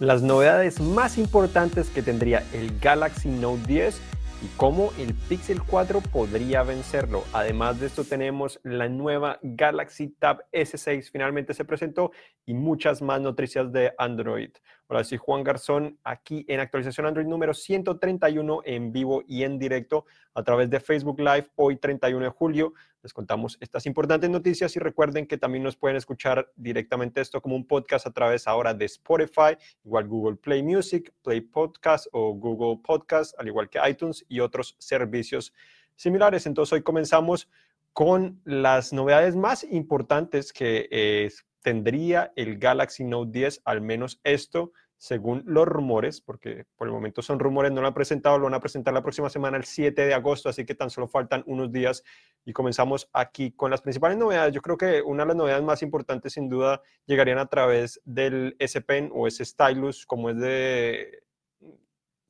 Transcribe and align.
las 0.00 0.22
novedades 0.22 0.80
más 0.80 1.18
importantes 1.18 1.90
que 1.90 2.02
tendría 2.02 2.42
el 2.54 2.78
Galaxy 2.80 3.28
Note 3.28 3.62
10 3.66 4.00
y 4.42 4.46
cómo 4.56 4.92
el 4.98 5.12
Pixel 5.12 5.62
4 5.62 6.00
podría 6.00 6.62
vencerlo. 6.62 7.22
Además 7.34 7.78
de 7.78 7.86
esto 7.86 8.04
tenemos 8.04 8.58
la 8.62 8.88
nueva 8.88 9.38
Galaxy 9.42 10.08
Tab 10.08 10.46
S6 10.52 11.10
finalmente 11.10 11.52
se 11.52 11.66
presentó 11.66 12.12
y 12.46 12.54
muchas 12.54 13.02
más 13.02 13.20
noticias 13.20 13.70
de 13.72 13.92
Android. 13.98 14.50
Hola, 14.86 15.04
soy 15.04 15.18
Juan 15.18 15.44
Garzón 15.44 15.98
aquí 16.02 16.46
en 16.48 16.60
actualización 16.60 17.06
Android 17.06 17.26
número 17.26 17.52
131 17.52 18.62
en 18.64 18.92
vivo 18.92 19.22
y 19.28 19.42
en 19.42 19.58
directo 19.58 20.06
a 20.32 20.42
través 20.42 20.70
de 20.70 20.80
Facebook 20.80 21.20
Live 21.20 21.50
hoy 21.56 21.76
31 21.76 22.24
de 22.24 22.30
julio. 22.30 22.72
Les 23.02 23.14
contamos 23.14 23.56
estas 23.60 23.86
importantes 23.86 24.28
noticias 24.28 24.76
y 24.76 24.78
recuerden 24.78 25.26
que 25.26 25.38
también 25.38 25.64
nos 25.64 25.76
pueden 25.76 25.96
escuchar 25.96 26.52
directamente 26.56 27.22
esto 27.22 27.40
como 27.40 27.56
un 27.56 27.66
podcast 27.66 28.06
a 28.06 28.12
través 28.12 28.46
ahora 28.46 28.74
de 28.74 28.84
Spotify, 28.84 29.56
igual 29.84 30.06
Google 30.06 30.36
Play 30.36 30.62
Music, 30.62 31.10
Play 31.22 31.40
Podcast 31.40 32.06
o 32.12 32.34
Google 32.34 32.82
Podcast, 32.84 33.34
al 33.38 33.48
igual 33.48 33.70
que 33.70 33.80
iTunes 33.88 34.26
y 34.28 34.40
otros 34.40 34.76
servicios 34.78 35.54
similares. 35.96 36.46
Entonces 36.46 36.74
hoy 36.74 36.82
comenzamos 36.82 37.48
con 37.94 38.40
las 38.44 38.92
novedades 38.92 39.34
más 39.34 39.64
importantes 39.64 40.52
que 40.52 40.86
eh, 40.90 41.30
tendría 41.62 42.32
el 42.36 42.58
Galaxy 42.58 43.04
Note 43.04 43.30
10, 43.32 43.62
al 43.64 43.80
menos 43.80 44.20
esto 44.24 44.72
según 45.00 45.42
los 45.46 45.66
rumores, 45.66 46.20
porque 46.20 46.66
por 46.76 46.86
el 46.86 46.92
momento 46.92 47.22
son 47.22 47.38
rumores, 47.38 47.72
no 47.72 47.80
lo 47.80 47.86
han 47.86 47.94
presentado, 47.94 48.36
lo 48.36 48.44
van 48.44 48.52
a 48.52 48.60
presentar 48.60 48.92
la 48.92 49.02
próxima 49.02 49.30
semana, 49.30 49.56
el 49.56 49.64
7 49.64 50.04
de 50.04 50.12
agosto, 50.12 50.50
así 50.50 50.66
que 50.66 50.74
tan 50.74 50.90
solo 50.90 51.08
faltan 51.08 51.42
unos 51.46 51.72
días 51.72 52.04
y 52.44 52.52
comenzamos 52.52 53.08
aquí 53.14 53.50
con 53.52 53.70
las 53.70 53.80
principales 53.80 54.18
novedades. 54.18 54.52
Yo 54.52 54.60
creo 54.60 54.76
que 54.76 55.00
una 55.00 55.22
de 55.22 55.28
las 55.28 55.36
novedades 55.36 55.64
más 55.64 55.82
importantes 55.82 56.34
sin 56.34 56.50
duda 56.50 56.82
llegarían 57.06 57.38
a 57.38 57.46
través 57.46 58.02
del 58.04 58.54
S 58.58 58.78
Pen 58.82 59.10
o 59.14 59.26
S 59.26 59.42
Stylus, 59.42 60.04
como 60.04 60.28
es 60.28 60.36
de 60.36 61.22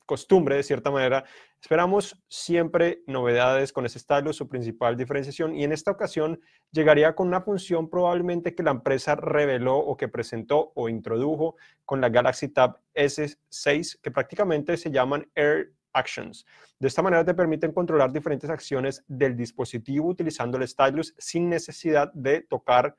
costumbre, 0.05 0.55
de 0.55 0.63
cierta 0.63 0.91
manera. 0.91 1.25
Esperamos 1.61 2.17
siempre 2.27 3.03
novedades 3.05 3.71
con 3.71 3.85
ese 3.85 3.99
stylus, 3.99 4.35
su 4.35 4.49
principal 4.49 4.97
diferenciación, 4.97 5.55
y 5.55 5.63
en 5.63 5.71
esta 5.71 5.91
ocasión 5.91 6.41
llegaría 6.71 7.13
con 7.13 7.27
una 7.27 7.41
función 7.41 7.87
probablemente 7.87 8.55
que 8.55 8.63
la 8.63 8.71
empresa 8.71 9.15
reveló 9.15 9.77
o 9.77 9.95
que 9.95 10.07
presentó 10.07 10.71
o 10.73 10.89
introdujo 10.89 11.55
con 11.85 12.01
la 12.01 12.09
Galaxy 12.09 12.47
Tab 12.47 12.79
S6, 12.95 13.99
que 14.01 14.09
prácticamente 14.09 14.75
se 14.75 14.89
llaman 14.89 15.29
Air 15.35 15.71
Actions. 15.93 16.47
De 16.79 16.87
esta 16.87 17.03
manera 17.03 17.23
te 17.23 17.35
permiten 17.35 17.73
controlar 17.73 18.11
diferentes 18.11 18.49
acciones 18.49 19.03
del 19.07 19.35
dispositivo 19.35 20.07
utilizando 20.07 20.57
el 20.57 20.67
stylus 20.67 21.13
sin 21.19 21.47
necesidad 21.47 22.11
de 22.13 22.41
tocar 22.41 22.97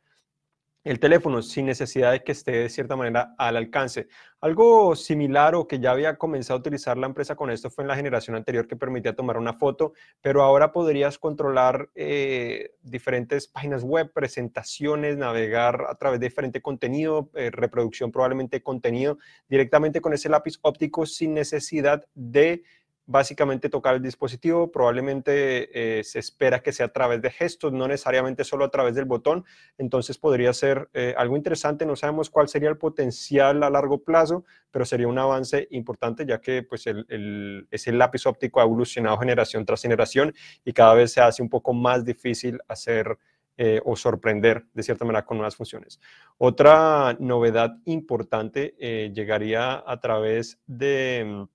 el 0.85 0.99
teléfono 0.99 1.43
sin 1.43 1.67
necesidad 1.67 2.13
de 2.13 2.23
que 2.23 2.33
esté 2.33 2.53
de 2.53 2.69
cierta 2.69 2.97
manera 2.97 3.35
al 3.39 3.57
alcance. 3.57 4.09
Algo 4.41 4.97
similar 4.97 5.55
o 5.55 5.69
que 5.69 5.79
ya 5.79 5.93
había 5.93 6.17
comenzado 6.17 6.57
a 6.57 6.61
utilizar 6.61 6.99
la 6.99 7.07
empresa 7.07 7.37
con 7.37 7.51
esto 7.51 7.71
fue 7.71 7.85
en 7.85 7.89
la 7.89 7.97
generación 7.97 8.35
anterior 8.35 8.67
que 8.67 8.75
permitía 8.75 9.15
tomar 9.15 9.37
una 9.39 9.55
foto, 9.55 9.93
pero 10.21 10.43
ahora 10.43 10.73
podrías 10.73 11.19
controlar 11.19 11.91
eh, 11.95 12.75
diferentes 12.83 13.47
páginas 13.47 13.85
web, 13.85 14.13
presentaciones, 14.13 15.17
navegar 15.17 15.87
a 15.89 15.95
través 15.95 16.19
de 16.19 16.27
diferente 16.27 16.61
contenido, 16.61 17.31
eh, 17.35 17.51
reproducción 17.53 18.11
probablemente 18.11 18.63
contenido 18.63 19.19
directamente 19.49 20.01
con 20.01 20.13
ese 20.13 20.29
lápiz 20.29 20.59
óptico 20.63 21.07
sin 21.07 21.35
necesidad 21.35 22.05
de 22.15 22.65
básicamente 23.07 23.69
tocar 23.69 23.97
el 23.97 24.03
dispositivo, 24.03 24.71
probablemente 24.71 25.99
eh, 25.99 26.05
se 26.05 26.21
espera 26.21 26.63
que 26.63 26.73
sea 26.73 26.87
a 26.87 26.93
través 26.93 27.21
de 27.21 27.31
gestos, 27.31 27.73
no 27.73 27.89
necesariamente 27.89 28.45
solo 28.45 28.65
a 28.65 28.71
través 28.71 28.95
del 28.95 29.07
botón, 29.07 29.45
entonces 29.77 30.19
podría 30.19 30.53
ser 30.53 30.89
eh, 30.93 31.15
algo 31.17 31.37
interesante, 31.37 31.85
no 31.85 31.97
sabemos 31.97 32.31
cuál 32.31 32.49
sería 32.49 32.69
el 32.69 32.79
potencial 32.79 33.63
a 33.63 33.71
largo 33.71 34.03
plazo, 34.03 34.45
pero 34.71 34.85
sería 34.85 35.09
un 35.09 35.19
avance 35.19 35.67
importante 35.71 36.25
ya 36.25 36.41
que 36.41 36.63
pues 36.63 36.87
el, 36.87 37.67
ese 37.71 37.93
lápiz 37.93 38.27
óptico 38.27 38.61
ha 38.61 38.65
evolucionado 38.65 39.19
generación 39.19 39.65
tras 39.65 39.83
generación 39.83 40.33
y 40.65 40.73
cada 40.73 40.95
vez 40.95 41.13
se 41.13 41.21
hace 41.21 41.43
un 41.43 41.49
poco 41.49 41.73
más 41.73 42.05
difícil 42.05 42.61
hacer 42.69 43.19
eh, 43.59 43.81
o 43.85 43.97
sorprender 43.97 44.65
de 44.73 44.83
cierta 44.83 45.05
manera 45.05 45.27
con 45.27 45.37
nuevas 45.37 45.57
funciones. 45.57 46.01
Otra 46.39 47.15
novedad 47.19 47.77
importante 47.85 48.75
llegaría 49.13 49.83
a 49.87 50.01
través 50.01 50.59
de 50.67 51.47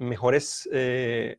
mejores 0.00 0.68
eh, 0.72 1.38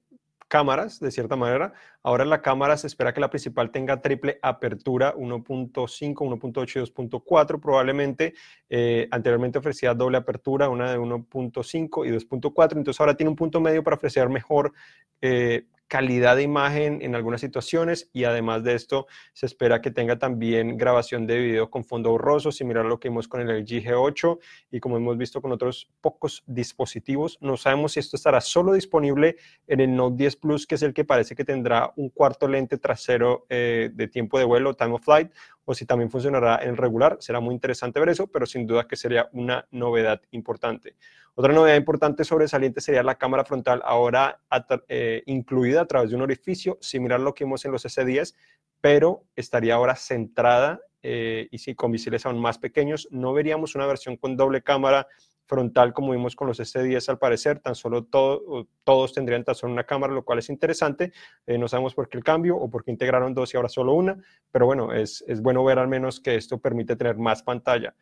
cámaras, 0.52 1.00
de 1.00 1.12
cierta 1.12 1.38
manera. 1.38 1.74
Ahora 2.04 2.26
la 2.26 2.42
cámara 2.42 2.76
se 2.76 2.88
espera 2.88 3.14
que 3.14 3.22
la 3.22 3.30
principal 3.30 3.72
tenga 3.72 4.02
triple 4.02 4.38
apertura 4.42 5.16
1.5, 5.16 6.14
1.8 6.14 6.76
y 6.76 6.80
2.4 6.80 7.62
probablemente. 7.62 8.34
Eh, 8.70 9.08
anteriormente 9.12 9.60
ofrecía 9.60 9.94
doble 9.94 10.18
apertura, 10.18 10.68
una 10.68 10.92
de 10.92 11.00
1.5 11.00 12.06
y 12.06 12.12
2.4. 12.12 12.78
Entonces 12.78 13.00
ahora 13.00 13.16
tiene 13.16 13.30
un 13.30 13.38
punto 13.38 13.62
medio 13.62 13.82
para 13.82 13.96
ofrecer 13.96 14.28
mejor 14.28 14.74
eh, 15.22 15.68
calidad 15.92 16.38
de 16.38 16.44
imagen 16.44 17.02
en 17.02 17.16
algunas 17.16 17.42
situaciones 17.42 18.10
y 18.14 18.24
además 18.24 18.64
de 18.64 18.76
esto 18.76 19.08
se 19.34 19.46
espera 19.46 19.82
que 19.82 19.92
tenga 19.92 20.18
también 20.18 20.78
grabación 20.78 21.28
de 21.28 21.38
video 21.38 21.70
con 21.70 21.84
fondo 21.84 22.12
borroso, 22.12 22.50
similar 22.54 22.86
a 22.86 22.88
lo 22.88 22.98
que 22.98 23.10
vimos 23.10 23.28
con 23.28 23.42
el 23.42 23.50
LG 23.50 23.84
G8 23.84 24.40
y 24.72 24.80
como 24.80 24.96
hemos 24.96 25.18
visto 25.18 25.42
con 25.42 25.52
otros 25.52 25.90
pocos 26.00 26.46
dispositivos. 26.48 27.38
No 27.42 27.58
sabemos 27.58 27.92
si 27.92 28.00
esto 28.00 28.16
estará 28.16 28.40
solo 28.40 28.72
disponible 28.72 29.36
en 29.68 29.82
el 29.82 29.94
Note 29.94 30.16
10 30.16 30.38
Plus, 30.38 30.66
que 30.66 30.76
es 30.76 30.82
el 30.82 30.94
que 30.94 31.04
parece 31.04 31.36
que 31.36 31.44
tendrá 31.44 31.92
un 31.98 32.08
cuarto 32.08 32.48
lente 32.48 32.78
trasero 32.78 33.46
eh, 33.50 33.90
de 33.94 34.08
tiempo 34.08 34.40
de 34.40 34.46
vuelo, 34.46 34.74
time 34.74 34.94
of 34.94 35.04
flight, 35.04 35.30
o 35.66 35.74
si 35.74 35.86
también 35.86 36.10
funcionará 36.10 36.64
en 36.64 36.78
regular. 36.78 37.18
Será 37.20 37.42
muy 37.42 37.54
interesante 37.54 38.00
ver 38.00 38.08
eso, 38.08 38.28
pero 38.28 38.46
sin 38.46 38.66
duda 38.66 38.88
que 38.88 38.96
sería 38.96 39.28
una 39.34 39.68
novedad 39.72 40.22
importante. 40.32 40.96
Otra 41.34 41.54
novedad 41.54 41.78
importante 41.78 42.26
sobresaliente 42.26 42.82
sería 42.82 43.04
la 43.04 43.16
cámara 43.16 43.46
frontal 43.46 43.82
ahora 43.86 44.42
eh, 44.90 45.24
incluida 45.28 45.81
a 45.82 45.88
través 45.88 46.10
de 46.10 46.16
un 46.16 46.22
orificio, 46.22 46.78
similar 46.82 47.20
a 47.20 47.24
lo 47.24 47.34
que 47.34 47.44
vimos 47.44 47.66
en 47.66 47.72
los 47.72 47.86
S10, 47.86 48.36
pero 48.80 49.24
estaría 49.36 49.76
ahora 49.76 49.96
centrada 49.96 50.80
eh, 51.04 51.48
y 51.52 51.58
sí, 51.58 51.76
con 51.76 51.92
visibles 51.92 52.26
aún 52.26 52.40
más 52.40 52.58
pequeños. 52.58 53.08
No 53.12 53.34
veríamos 53.34 53.76
una 53.76 53.86
versión 53.86 54.18
con 54.18 54.38
doble 54.38 54.62
cámara 54.62 55.08
frontal 55.52 55.92
como 55.92 56.14
vimos 56.14 56.34
con 56.34 56.48
los 56.48 56.62
S10 56.62 57.10
al 57.10 57.20
parecer, 57.20 57.60
tan 57.60 57.76
solo 57.76 58.06
todos 58.06 59.14
tendrían 59.14 59.44
tan 59.44 59.54
solo 59.54 59.74
una 59.74 59.84
cámara, 59.84 60.14
lo 60.14 60.24
cual 60.24 60.40
es 60.40 60.50
interesante. 60.50 61.12
Eh, 61.46 61.58
no 61.58 61.68
sabemos 61.68 61.94
por 61.94 62.08
qué 62.08 62.18
el 62.18 62.24
cambio 62.24 62.56
o 62.56 62.70
por 62.70 62.86
qué 62.86 62.92
integraron 62.92 63.34
dos 63.34 63.54
y 63.54 63.58
ahora 63.58 63.68
solo 63.68 63.94
una, 63.94 64.18
pero 64.50 64.66
bueno, 64.66 64.94
es, 64.94 65.26
es 65.28 65.42
bueno 65.42 65.62
ver 65.66 65.80
al 65.80 65.90
menos 65.90 66.22
que 66.22 66.36
esto 66.36 66.58
permite 66.58 66.96
tener 66.96 67.18
más 67.18 67.44
pantalla. 67.44 67.94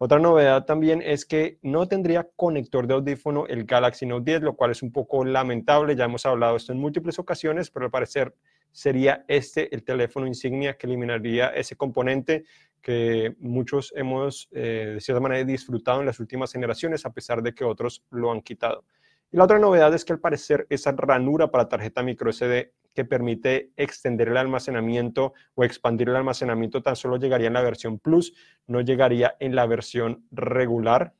Otra 0.00 0.20
novedad 0.20 0.64
también 0.64 1.02
es 1.02 1.26
que 1.26 1.58
no 1.60 1.88
tendría 1.88 2.28
conector 2.36 2.86
de 2.86 2.94
audífono 2.94 3.48
el 3.48 3.64
Galaxy 3.64 4.06
Note 4.06 4.30
10, 4.30 4.42
lo 4.42 4.54
cual 4.54 4.70
es 4.70 4.80
un 4.80 4.92
poco 4.92 5.24
lamentable. 5.24 5.96
Ya 5.96 6.04
hemos 6.04 6.24
hablado 6.24 6.56
esto 6.56 6.70
en 6.70 6.78
múltiples 6.78 7.18
ocasiones, 7.18 7.68
pero 7.68 7.86
al 7.86 7.90
parecer 7.90 8.32
sería 8.70 9.24
este 9.26 9.74
el 9.74 9.82
teléfono 9.82 10.28
insignia 10.28 10.76
que 10.76 10.86
eliminaría 10.86 11.48
ese 11.48 11.74
componente 11.74 12.44
que 12.80 13.34
muchos 13.40 13.92
hemos 13.96 14.48
eh, 14.52 14.92
de 14.94 15.00
cierta 15.00 15.20
manera 15.20 15.42
disfrutado 15.42 15.98
en 15.98 16.06
las 16.06 16.20
últimas 16.20 16.52
generaciones, 16.52 17.04
a 17.04 17.12
pesar 17.12 17.42
de 17.42 17.52
que 17.52 17.64
otros 17.64 18.04
lo 18.10 18.30
han 18.30 18.42
quitado. 18.42 18.84
Y 19.32 19.36
la 19.36 19.44
otra 19.44 19.58
novedad 19.58 19.92
es 19.94 20.04
que 20.04 20.12
al 20.12 20.20
parecer 20.20 20.64
esa 20.70 20.92
ranura 20.92 21.50
para 21.50 21.68
tarjeta 21.68 22.04
micro 22.04 22.32
SD 22.32 22.72
que 22.98 23.04
permite 23.04 23.70
extender 23.76 24.26
el 24.26 24.36
almacenamiento 24.36 25.32
o 25.54 25.62
expandir 25.62 26.08
el 26.08 26.16
almacenamiento 26.16 26.82
tan 26.82 26.96
solo 26.96 27.16
llegaría 27.16 27.46
en 27.46 27.52
la 27.52 27.62
versión 27.62 28.00
Plus, 28.00 28.34
no 28.66 28.80
llegaría 28.80 29.36
en 29.38 29.54
la 29.54 29.66
versión 29.66 30.26
regular 30.32 31.14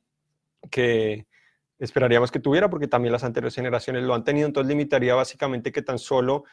que 0.69 1.25
esperaríamos 1.77 2.31
que 2.31 2.41
tuviera 2.41 2.69
porque 2.69 2.89
también 2.89 3.13
las 3.13 3.23
anteriores 3.23 3.55
generaciones 3.55 4.03
lo 4.03 4.13
han 4.13 4.25
tenido, 4.25 4.45
entonces 4.45 4.67
limitaría 4.67 5.15
básicamente 5.15 5.71
que 5.71 5.81
tan 5.81 5.99
solo 5.99 6.43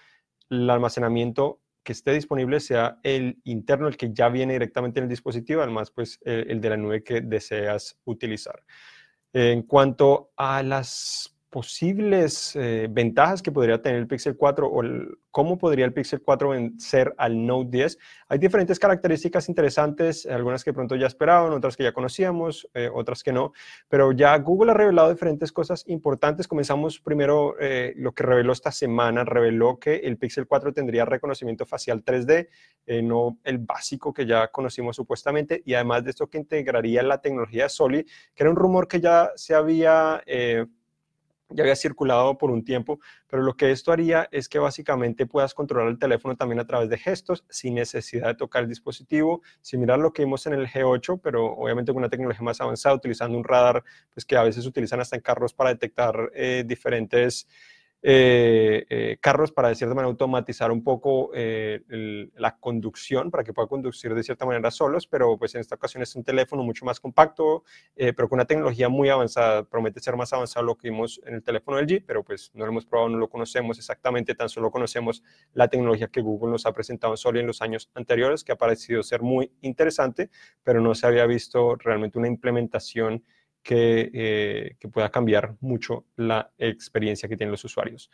el 0.49 0.71
almacenamiento 0.71 1.61
que 1.83 1.91
esté 1.91 2.13
disponible 2.13 2.61
sea 2.61 3.01
el 3.03 3.41
interno, 3.43 3.89
el 3.89 3.97
que 3.97 4.13
ya 4.13 4.29
viene 4.29 4.53
directamente 4.53 5.01
en 5.01 5.07
el 5.07 5.11
dispositivo, 5.11 5.61
además 5.61 5.91
pues 5.91 6.21
el, 6.23 6.61
de 6.61 6.71
la 6.71 6.77
nube 6.77 7.03
que 7.03 7.21
deseas 7.21 7.99
utilizar. 8.05 8.63
En 9.33 9.63
cuanto 9.63 10.31
a 10.37 10.63
las 10.63 11.36
posibles 11.51 12.57
eh, 12.57 12.89
ventajas 12.91 13.41
que 13.41 13.53
podría 13.53 13.81
tener 13.81 13.99
el 13.99 14.07
Pixel 14.07 14.37
4 14.37 14.67
o 14.69 14.83
cómo 15.31 15.59
podría 15.59 15.85
el 15.85 15.93
Pixel 15.93 16.21
4 16.21 16.51
vencer 16.51 17.15
al 17.19 17.47
Note 17.47 17.71
10. 17.71 17.99
Hay 18.29 18.39
diferentes 18.39 18.79
características 18.79 19.49
interesantes, 19.49 20.27
algunas 20.27 20.65
que 20.65 20.73
pronto 20.73 20.97
ya 20.97 21.07
esperaban, 21.07 21.53
otras 21.53 21.77
que 21.77 21.85
ya 21.85 21.93
conocíamos, 21.93 22.69
eh, 22.75 22.91
otras 22.93 23.23
que 23.23 23.33
no, 23.33 23.53
pero 23.89 24.13
ya 24.13 24.37
Google 24.39 24.73
ha 24.73 24.75
revelado 24.75 25.11
diferentes 25.11 25.53
cosas 25.53 25.85
importantes. 25.87 26.49
Comenzamos 26.49 27.01
primero 27.01 27.55
eh, 27.61 27.95
lo 27.97 28.13
que 28.13 28.25
reveló 28.25 28.53
esta 28.53 28.73
semana, 28.73 29.25
reveló 29.25 29.79
que 29.79 29.97
el 29.97 30.19
Pixel 30.19 30.47
4 30.47 30.73
tendría 30.73 31.05
reconocimiento 31.05 31.65
facial 31.65 32.05
3D, 32.05 32.49
no 33.03 33.39
el 33.45 33.59
básico 33.59 34.13
que 34.13 34.27
ya 34.27 34.49
conocimos 34.49 34.97
supuestamente, 34.97 35.63
y 35.65 35.75
además 35.75 36.05
de 36.05 36.11
esto 36.11 36.29
que 36.29 36.39
integraría 36.39 37.03
la 37.03 37.21
tecnología 37.21 37.69
Soli, 37.69 38.05
que 38.35 38.43
era 38.43 38.51
un 38.51 38.57
rumor 38.57 38.89
que 38.89 39.01
ya 39.01 39.33
se 39.35 39.55
había 39.55 40.23
ya 41.49 41.63
había 41.63 41.77
circulado 41.77 42.39
por 42.39 42.51
un 42.51 42.65
tiempo, 42.65 42.99
pero 43.29 43.43
lo 43.43 43.57
que 43.57 43.71
esto 43.71 43.93
haría 43.93 44.29
es 44.33 44.49
que 44.49 44.59
básicamente 44.59 45.27
puedas 45.27 45.55
controlar 45.55 45.89
el 45.89 45.99
teléfono 45.99 46.37
también 46.37 46.61
a 46.61 46.67
través 46.67 46.89
de 46.89 46.99
gestos 46.99 47.45
sin 47.49 47.75
necesidad 47.75 48.29
de 48.29 48.35
tocar 48.35 48.65
el 48.65 48.69
dispositivo, 48.69 49.43
similar 49.61 49.99
a 49.99 50.03
lo 50.03 50.13
que 50.13 50.25
vimos 50.25 50.47
en 50.47 50.55
el 50.55 50.67
G8, 50.67 51.21
pero 51.23 51.47
obviamente 51.47 51.93
con 51.93 51.99
una 51.99 52.09
tecnología 52.09 52.43
más 52.43 52.61
avanzada, 52.61 52.97
utilizando 52.97 53.37
un 53.39 53.45
radar 53.45 53.85
pues 54.13 54.25
que 54.25 54.37
a 54.37 54.43
veces 54.43 54.67
utilizan 54.67 55.01
hasta 55.01 55.17
en 55.17 55.23
carros 55.23 55.55
para 55.55 55.71
detectar 55.71 56.31
eh, 56.35 56.65
diferentes 56.67 57.47
eh, 58.03 58.87
eh, 58.89 59.19
carros 59.21 59.51
para 59.51 59.73
de 59.73 59.87
manera 59.87 60.07
automatizar 60.07 60.71
un 60.71 60.85
poco 60.85 61.31
eh, 61.35 61.83
la 62.37 62.57
conducción 62.59 63.31
para 63.31 63.43
que 63.43 63.53
pueda 63.53 63.67
conducir 63.67 64.15
de 64.15 64.23
cierta 64.23 64.47
manera 64.47 64.71
solos, 64.71 65.07
pero 65.07 65.37
pues 65.39 65.55
en 65.55 65.61
esta 65.61 65.75
ocasión 65.75 66.03
es 66.03 66.15
un 66.15 66.23
teléfono 66.23 66.63
mucho 66.63 66.85
más 66.85 67.01
compacto, 67.01 67.65
pero 67.95 68.29
con 68.29 68.37
una 68.37 68.45
tecnología 68.45 68.89
muy 68.89 69.09
avanzada, 69.09 69.65
promete 69.65 70.01
ser 70.01 70.17
más 70.17 70.33
avanzado 70.33 70.65
lo 70.65 70.77
que 70.77 70.91
vimos 70.91 71.21
en 71.27 71.35
el 71.35 71.43
teléfono 71.43 71.81
LG, 71.81 72.05
pero 72.07 72.23
pues 72.23 72.51
no 72.55 72.65
lo 72.65 72.73
hemos 72.73 72.87
probado, 72.87 73.09
no 73.09 73.19
lo 73.19 73.29
conocemos 73.29 73.79
exactamente, 73.79 74.35
tan 74.35 74.49
solo 74.49 74.71
conocemos 74.71 75.23
la 75.53 75.69
tecnología 75.69 76.09
que 76.09 76.21
Google 76.21 76.53
nos 76.53 76.67
ha 76.67 76.73
presentado 76.73 77.13
en 77.15 77.17
Soli 77.17 77.41
en 77.41 77.47
los 77.47 77.63
años 77.63 77.91
anteriores, 77.95 78.45
que 78.45 78.53
ha 78.53 78.57
parecido 78.57 79.03
ser 79.03 79.23
muy 79.23 79.53
interesante, 79.63 80.31
pero 80.63 80.81
no 80.81 80.95
se 80.95 81.07
había 81.07 81.27
visto 81.27 81.77
realmente 81.77 82.19
una 82.19 82.29
implementación 82.29 83.25
eh, 83.69 84.77
que, 84.79 84.89
pueda 84.89 85.11
cambiar 85.11 85.57
mucho 85.61 86.05
la 86.17 86.51
experiencia 86.59 87.29
que 87.29 87.37
tienen 87.37 87.53
los 87.53 87.65
usuarios. 87.65 88.11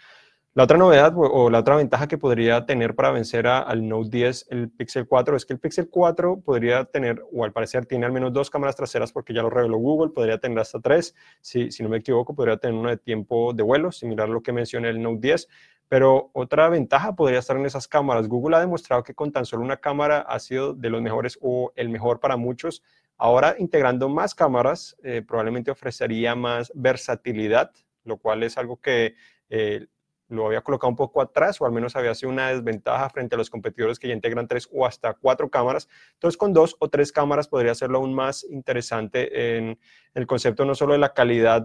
La 0.55 0.65
otra 0.65 0.77
novedad 0.77 1.15
o, 1.17 1.49
la 1.49 1.61
otra 1.61 1.77
ventaja 1.77 2.07
que 2.07 2.19
podría 2.19 2.67
tener 2.67 2.95
para 2.95 3.11
vencer 3.11 3.47
al 3.47 3.89
Note 3.89 4.11
10 4.11 4.49
el 4.51 4.71
Pixel 4.71 5.07
4 5.07 5.35
es 5.35 5.47
que 5.47 5.55
el 5.55 5.59
Pixel 5.59 5.89
4 5.89 6.41
podría 6.41 6.85
tener, 6.85 7.25
o 7.33 7.45
al 7.45 7.53
parecer 7.53 7.87
tiene 7.87 8.05
al 8.05 8.13
menos 8.13 8.35
dos 8.35 8.51
cámaras 8.51 8.77
traseras 8.77 9.13
porque 9.13 9.33
ya 9.33 9.41
lo 9.41 9.49
reveló 9.49 9.79
Google, 9.79 10.11
podría 10.11 10.37
tener 10.39 10.59
hasta 10.59 10.79
tres, 10.79 11.15
si, 11.41 11.71
si 11.71 11.83
no 11.83 11.89
me 11.89 11.97
equivoco, 11.97 12.35
podría 12.35 12.59
tener 12.59 12.77
una 12.79 12.91
de 12.91 12.99
tiempo 12.99 13.55
de 13.55 13.63
vuelo, 13.63 13.93
similar 13.93 14.29
a 14.29 14.33
lo 14.33 14.43
que 14.43 14.53
mencioné 14.53 14.91
el 14.91 15.01
Note 15.01 15.21
10, 15.21 15.49
pero 15.93 16.31
otra 16.33 16.71
ventaja 16.71 17.15
podría 17.15 17.39
estar 17.39 17.55
en 17.55 17.67
esas 17.67 17.87
cámaras. 17.87 18.27
Google 18.27 18.57
ha 18.57 18.61
demostrado 18.61 19.03
que 19.03 19.15
con 19.15 19.31
tan 19.31 19.45
solo 19.45 19.63
una 19.63 19.77
cámara 19.77 20.21
ha 20.21 20.39
sido 20.39 20.73
de 20.73 20.89
los 20.89 21.03
mejores 21.03 21.39
o 21.43 21.71
el 21.77 21.91
mejor 21.91 22.19
para 22.19 22.39
muchos 22.39 22.83
Ahora, 23.25 23.55
integrando 23.57 24.09
más 24.09 24.35
cámaras, 24.35 24.97
eh, 25.05 25.23
probablemente 25.25 25.71
ofrecería 25.71 26.35
más 26.35 26.73
versatilidad, 26.75 27.71
lo 28.03 28.17
cual 28.17 28.43
es 28.43 28.59
algo 28.59 28.81
que 28.81 29.15
eh, 29.49 29.87
lo 30.27 30.47
había 30.47 30.63
colocado 30.63 30.91
un 30.91 30.97
poco 30.97 31.23
atrás, 31.23 31.61
o 31.61 31.65
al 31.65 31.71
menos 31.71 31.95
había 31.95 32.17
sido 32.17 32.33
una 32.33 32.49
desventaja 32.49 33.09
frente 33.11 33.37
a 33.37 33.39
los 33.39 33.49
competidores 33.49 34.01
que 34.01 34.09
ya 34.09 34.15
integran 34.15 34.49
tres 34.49 34.69
o 34.73 34.85
hasta 34.85 35.15
cuatro 35.15 35.49
cámaras. 35.49 35.89
Entonces, 36.15 36.37
con 36.37 36.53
dos 36.53 36.75
o 36.81 36.89
tres 36.89 37.13
cámaras 37.13 37.47
podría 37.47 37.71
hacerlo 37.71 37.99
aún 37.99 38.13
más 38.13 38.43
interesante 38.43 39.57
en 39.57 39.79
el 40.15 40.27
concepto 40.27 40.65
no 40.65 40.75
solo 40.75 40.95
de 40.95 40.99
la 40.99 41.15
calidad 41.15 41.65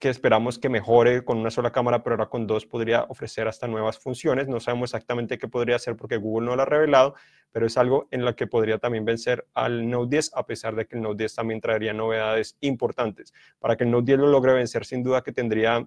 que 0.00 0.08
esperamos 0.08 0.58
que 0.58 0.70
mejore 0.70 1.24
con 1.26 1.36
una 1.36 1.50
sola 1.50 1.70
cámara, 1.70 2.02
pero 2.02 2.14
ahora 2.14 2.30
con 2.30 2.46
dos 2.46 2.64
podría 2.64 3.04
ofrecer 3.10 3.46
hasta 3.46 3.68
nuevas 3.68 3.98
funciones. 3.98 4.48
No 4.48 4.58
sabemos 4.58 4.88
exactamente 4.90 5.36
qué 5.36 5.46
podría 5.46 5.76
hacer 5.76 5.94
porque 5.94 6.16
Google 6.16 6.46
no 6.46 6.56
lo 6.56 6.62
ha 6.62 6.64
revelado, 6.64 7.14
pero 7.52 7.66
es 7.66 7.76
algo 7.76 8.08
en 8.10 8.24
lo 8.24 8.34
que 8.34 8.46
podría 8.46 8.78
también 8.78 9.04
vencer 9.04 9.46
al 9.52 9.90
Note 9.90 10.16
10, 10.16 10.32
a 10.34 10.46
pesar 10.46 10.74
de 10.74 10.86
que 10.86 10.96
el 10.96 11.02
Note 11.02 11.18
10 11.18 11.34
también 11.34 11.60
traería 11.60 11.92
novedades 11.92 12.56
importantes. 12.60 13.34
Para 13.58 13.76
que 13.76 13.84
el 13.84 13.90
Note 13.90 14.06
10 14.06 14.20
lo 14.20 14.28
logre 14.28 14.54
vencer, 14.54 14.86
sin 14.86 15.02
duda 15.02 15.22
que 15.22 15.32
tendría 15.32 15.86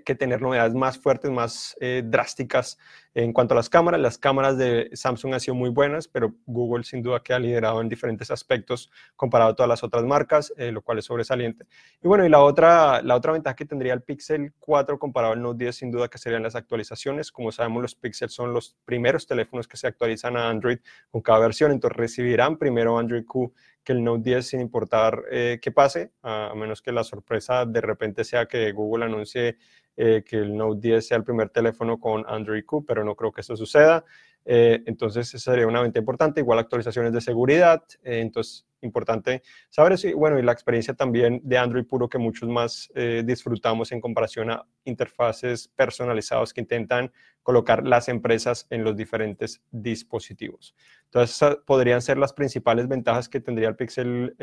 que 0.00 0.14
tener 0.14 0.40
novedades 0.40 0.74
más 0.74 0.98
fuertes, 0.98 1.30
más 1.30 1.76
eh, 1.80 2.02
drásticas 2.04 2.78
en 3.14 3.32
cuanto 3.32 3.54
a 3.54 3.56
las 3.56 3.68
cámaras. 3.68 4.00
Las 4.00 4.18
cámaras 4.18 4.56
de 4.56 4.90
Samsung 4.94 5.34
han 5.34 5.40
sido 5.40 5.54
muy 5.54 5.70
buenas, 5.70 6.08
pero 6.08 6.34
Google 6.46 6.84
sin 6.84 7.02
duda 7.02 7.22
que 7.22 7.34
ha 7.34 7.38
liderado 7.38 7.80
en 7.80 7.88
diferentes 7.88 8.30
aspectos 8.30 8.90
comparado 9.16 9.50
a 9.50 9.54
todas 9.54 9.68
las 9.68 9.82
otras 9.82 10.04
marcas, 10.04 10.52
eh, 10.56 10.72
lo 10.72 10.82
cual 10.82 10.98
es 10.98 11.04
sobresaliente. 11.04 11.66
Y 12.02 12.08
bueno, 12.08 12.24
y 12.24 12.28
la 12.28 12.40
otra, 12.40 13.02
la 13.02 13.16
otra 13.16 13.32
ventaja 13.32 13.54
que 13.54 13.66
tendría 13.66 13.92
el 13.92 14.02
Pixel 14.02 14.52
4 14.58 14.98
comparado 14.98 15.34
al 15.34 15.42
Note 15.42 15.64
10 15.64 15.76
sin 15.76 15.90
duda 15.90 16.08
que 16.08 16.18
serían 16.18 16.42
las 16.42 16.54
actualizaciones. 16.54 17.30
Como 17.30 17.52
sabemos, 17.52 17.82
los 17.82 17.94
Pixel 17.94 18.30
son 18.30 18.54
los 18.54 18.76
primeros 18.84 19.26
teléfonos 19.26 19.68
que 19.68 19.76
se 19.76 19.86
actualizan 19.86 20.36
a 20.36 20.48
Android 20.48 20.78
con 21.10 21.20
cada 21.20 21.40
versión, 21.40 21.72
entonces 21.72 21.96
recibirán 21.96 22.56
primero 22.56 22.98
Android 22.98 23.24
Q 23.26 23.52
que 23.84 23.92
el 23.92 24.04
Note 24.04 24.22
10 24.30 24.46
sin 24.46 24.60
importar 24.60 25.24
eh, 25.30 25.58
qué 25.60 25.72
pase, 25.72 26.12
a, 26.22 26.52
menos 26.54 26.82
que 26.82 26.92
la 26.92 27.04
sorpresa 27.04 27.66
de 27.66 27.80
repente 27.80 28.24
sea 28.24 28.46
que 28.46 28.70
Google 28.72 29.04
anuncie 29.04 29.58
eh, 29.96 30.22
que 30.26 30.36
el 30.36 30.56
Note 30.56 30.80
10 30.80 31.06
sea 31.06 31.16
el 31.18 31.24
primer 31.24 31.50
teléfono 31.50 31.98
con 31.98 32.24
Android 32.26 32.64
Q, 32.64 32.84
pero 32.86 33.04
no 33.04 33.14
creo 33.14 33.32
que 33.32 33.42
eso 33.42 33.56
suceda. 33.56 34.04
Eh, 34.44 34.82
entonces, 34.86 35.32
esa 35.34 35.52
sería 35.52 35.66
una 35.66 35.82
venta 35.82 35.98
importante. 35.98 36.40
Igual 36.40 36.58
actualizaciones 36.58 37.12
de 37.12 37.20
seguridad. 37.20 37.82
entonces, 38.02 38.66
importante 38.80 39.42
saber 39.70 39.92
eso. 39.92 40.08
Bueno, 40.16 40.40
y 40.40 40.42
la 40.42 40.50
experiencia 40.50 40.94
también 40.94 41.40
de 41.44 41.56
Android 41.56 41.84
puro 41.84 42.08
que 42.08 42.18
muchos 42.18 42.48
más 42.48 42.90
disfrutamos 43.24 43.92
en 43.92 44.00
comparación 44.00 44.50
a 44.50 44.66
interfaces 44.84 45.68
personalizadas 45.68 46.52
que 46.52 46.62
intentan 46.62 47.12
colocar 47.44 47.86
las 47.86 48.08
empresas 48.08 48.66
en 48.70 48.82
los 48.82 48.96
diferentes 48.96 49.62
dispositivos. 49.70 50.74
Entonces, 51.04 51.58
podrían 51.64 52.02
ser 52.02 52.18
las 52.18 52.32
principales 52.32 52.88
ventajas 52.88 53.28
que 53.28 53.38
tendría 53.38 53.68
el 53.68 53.76
Pixel 53.76 54.34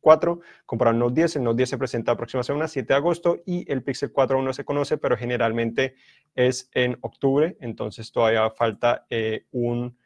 4 0.00 0.32
eh, 0.32 0.46
comparado 0.66 0.94
al 0.94 0.98
Note 0.98 1.14
10. 1.14 1.36
El 1.36 1.44
Note 1.44 1.56
10 1.58 1.70
se 1.70 1.78
presenta 1.78 2.12
aproximadamente 2.12 2.64
el 2.64 2.70
7 2.70 2.92
de 2.92 2.96
agosto 2.96 3.42
y 3.46 3.70
el 3.70 3.82
Pixel 3.82 4.12
4 4.12 4.36
aún 4.36 4.44
no 4.44 4.52
se 4.52 4.64
conoce, 4.64 4.98
pero 4.98 5.16
generalmente 5.16 5.94
es 6.34 6.68
en 6.72 6.98
octubre, 7.00 7.56
entonces 7.60 8.10
todavía 8.12 8.50
falta 8.50 9.06
eh, 9.10 9.46
un 9.52 9.96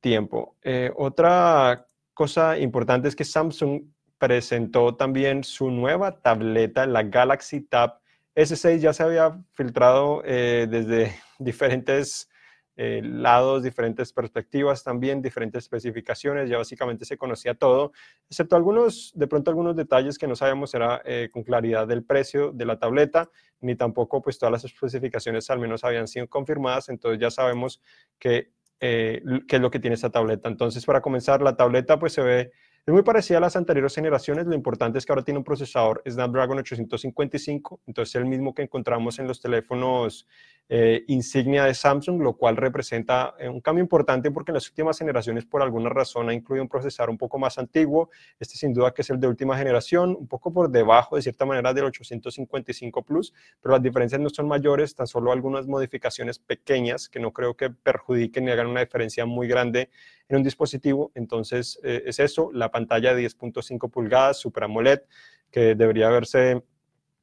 tiempo. 0.00 0.56
Eh, 0.62 0.92
otra 0.96 1.86
cosa 2.12 2.58
importante 2.58 3.08
es 3.08 3.16
que 3.16 3.24
Samsung 3.24 3.82
presentó 4.18 4.94
también 4.94 5.44
su 5.44 5.70
nueva 5.70 6.20
tableta, 6.20 6.86
la 6.86 7.02
Galaxy 7.02 7.60
Tab 7.60 8.00
S6. 8.34 8.78
Ya 8.78 8.92
se 8.92 9.02
había 9.02 9.38
filtrado 9.52 10.22
desde 10.22 11.14
diferentes 11.38 12.28
eh, 12.76 13.00
lados, 13.04 13.62
diferentes 13.62 14.12
perspectivas 14.12 14.82
también, 14.82 15.22
diferentes 15.22 15.64
especificaciones, 15.64 16.50
ya 16.50 16.58
básicamente 16.58 17.04
se 17.04 17.16
conocía 17.16 17.54
todo, 17.54 17.92
excepto 18.28 18.56
algunos, 18.56 19.12
de 19.14 19.26
pronto 19.28 19.50
algunos 19.50 19.76
detalles 19.76 20.18
que 20.18 20.26
no 20.26 20.34
sabíamos 20.34 20.74
era 20.74 21.00
eh, 21.04 21.28
con 21.32 21.44
claridad 21.44 21.86
del 21.86 22.04
precio 22.04 22.50
de 22.52 22.64
la 22.64 22.78
tableta, 22.78 23.30
ni 23.60 23.76
tampoco 23.76 24.22
pues 24.22 24.38
todas 24.38 24.52
las 24.52 24.64
especificaciones 24.64 25.48
al 25.50 25.60
menos 25.60 25.84
habían 25.84 26.08
sido 26.08 26.28
confirmadas, 26.28 26.88
entonces 26.88 27.20
ya 27.20 27.30
sabemos 27.30 27.80
que, 28.18 28.50
eh, 28.80 29.22
qué 29.46 29.56
es 29.56 29.62
lo 29.62 29.70
que 29.70 29.78
tiene 29.78 29.94
esta 29.94 30.10
tableta. 30.10 30.48
Entonces 30.48 30.84
para 30.84 31.00
comenzar, 31.00 31.42
la 31.42 31.56
tableta 31.56 31.98
pues 31.98 32.12
se 32.12 32.22
ve 32.22 32.52
es 32.86 32.92
muy 32.92 33.02
parecida 33.02 33.38
a 33.38 33.40
las 33.40 33.56
anteriores 33.56 33.94
generaciones, 33.94 34.44
lo 34.46 34.54
importante 34.54 34.98
es 34.98 35.06
que 35.06 35.12
ahora 35.12 35.24
tiene 35.24 35.38
un 35.38 35.44
procesador 35.44 36.02
Snapdragon 36.06 36.58
855, 36.58 37.80
entonces 37.86 38.14
el 38.16 38.26
mismo 38.26 38.54
que 38.54 38.60
encontramos 38.60 39.18
en 39.18 39.26
los 39.26 39.40
teléfonos 39.40 40.26
eh, 40.68 41.04
insignia 41.08 41.64
de 41.64 41.74
Samsung, 41.74 42.22
lo 42.22 42.36
cual 42.36 42.56
representa 42.56 43.34
eh, 43.38 43.48
un 43.48 43.60
cambio 43.60 43.82
importante 43.82 44.30
porque 44.30 44.50
en 44.50 44.54
las 44.54 44.68
últimas 44.68 44.98
generaciones 44.98 45.44
por 45.44 45.60
alguna 45.60 45.90
razón 45.90 46.30
ha 46.30 46.34
incluido 46.34 46.62
un 46.62 46.68
procesador 46.68 47.10
un 47.10 47.18
poco 47.18 47.38
más 47.38 47.58
antiguo. 47.58 48.10
Este 48.40 48.56
sin 48.56 48.72
duda 48.72 48.92
que 48.94 49.02
es 49.02 49.10
el 49.10 49.20
de 49.20 49.28
última 49.28 49.58
generación, 49.58 50.16
un 50.18 50.26
poco 50.26 50.52
por 50.52 50.70
debajo 50.70 51.16
de 51.16 51.22
cierta 51.22 51.44
manera 51.44 51.74
del 51.74 51.84
855 51.84 53.02
Plus, 53.02 53.34
pero 53.60 53.74
las 53.74 53.82
diferencias 53.82 54.20
no 54.20 54.30
son 54.30 54.48
mayores, 54.48 54.94
tan 54.94 55.06
solo 55.06 55.32
algunas 55.32 55.66
modificaciones 55.66 56.38
pequeñas 56.38 57.08
que 57.08 57.20
no 57.20 57.32
creo 57.32 57.54
que 57.56 57.68
perjudiquen 57.68 58.46
ni 58.46 58.50
hagan 58.50 58.68
una 58.68 58.80
diferencia 58.80 59.26
muy 59.26 59.46
grande 59.46 59.90
en 60.28 60.38
un 60.38 60.42
dispositivo. 60.42 61.12
Entonces 61.14 61.78
eh, 61.82 62.04
es 62.06 62.18
eso, 62.20 62.50
la 62.54 62.70
pantalla 62.70 63.14
de 63.14 63.26
10.5 63.28 63.90
pulgadas, 63.90 64.38
Super 64.38 64.64
AMOLED, 64.64 65.02
que 65.50 65.74
debería 65.74 66.08
verse 66.08 66.64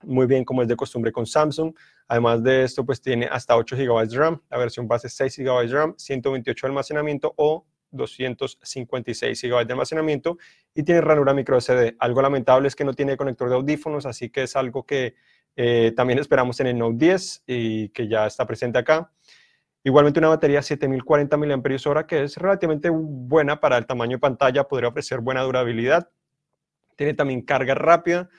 muy 0.03 0.25
bien 0.27 0.43
como 0.43 0.61
es 0.61 0.67
de 0.67 0.75
costumbre 0.75 1.11
con 1.11 1.25
Samsung. 1.25 1.73
Además 2.07 2.43
de 2.43 2.63
esto, 2.63 2.85
pues 2.85 3.01
tiene 3.01 3.27
hasta 3.31 3.55
8 3.55 3.75
GB 3.75 4.07
de 4.07 4.17
RAM, 4.17 4.41
la 4.49 4.57
versión 4.57 4.87
base 4.87 5.09
6 5.09 5.37
GB 5.37 5.67
de 5.67 5.73
RAM, 5.73 5.93
128 5.97 6.67
de 6.67 6.69
almacenamiento 6.69 7.33
o 7.37 7.65
256 7.91 9.41
GB 9.41 9.65
de 9.65 9.73
almacenamiento 9.73 10.37
y 10.73 10.83
tiene 10.83 11.01
ranura 11.01 11.33
micro 11.33 11.59
SD. 11.59 11.95
Algo 11.99 12.21
lamentable 12.21 12.67
es 12.67 12.75
que 12.75 12.83
no 12.83 12.93
tiene 12.93 13.17
conector 13.17 13.49
de 13.49 13.55
audífonos, 13.55 14.05
así 14.05 14.29
que 14.29 14.43
es 14.43 14.55
algo 14.55 14.85
que 14.85 15.15
eh, 15.55 15.93
también 15.95 16.19
esperamos 16.19 16.59
en 16.59 16.67
el 16.67 16.77
Note 16.77 16.97
10 16.97 17.43
y 17.47 17.89
que 17.89 18.07
ya 18.07 18.25
está 18.25 18.45
presente 18.45 18.79
acá. 18.79 19.11
Igualmente 19.83 20.19
una 20.19 20.29
batería 20.29 20.61
7040 20.61 21.37
mAh 21.37 22.07
que 22.07 22.23
es 22.23 22.37
relativamente 22.37 22.89
buena 22.91 23.59
para 23.59 23.77
el 23.77 23.85
tamaño 23.85 24.17
de 24.17 24.19
pantalla, 24.19 24.67
podría 24.67 24.89
ofrecer 24.89 25.19
buena 25.19 25.41
durabilidad. 25.41 26.09
Tiene 26.95 27.15
también 27.15 27.41
carga 27.41 27.73
rápida, 27.73 28.29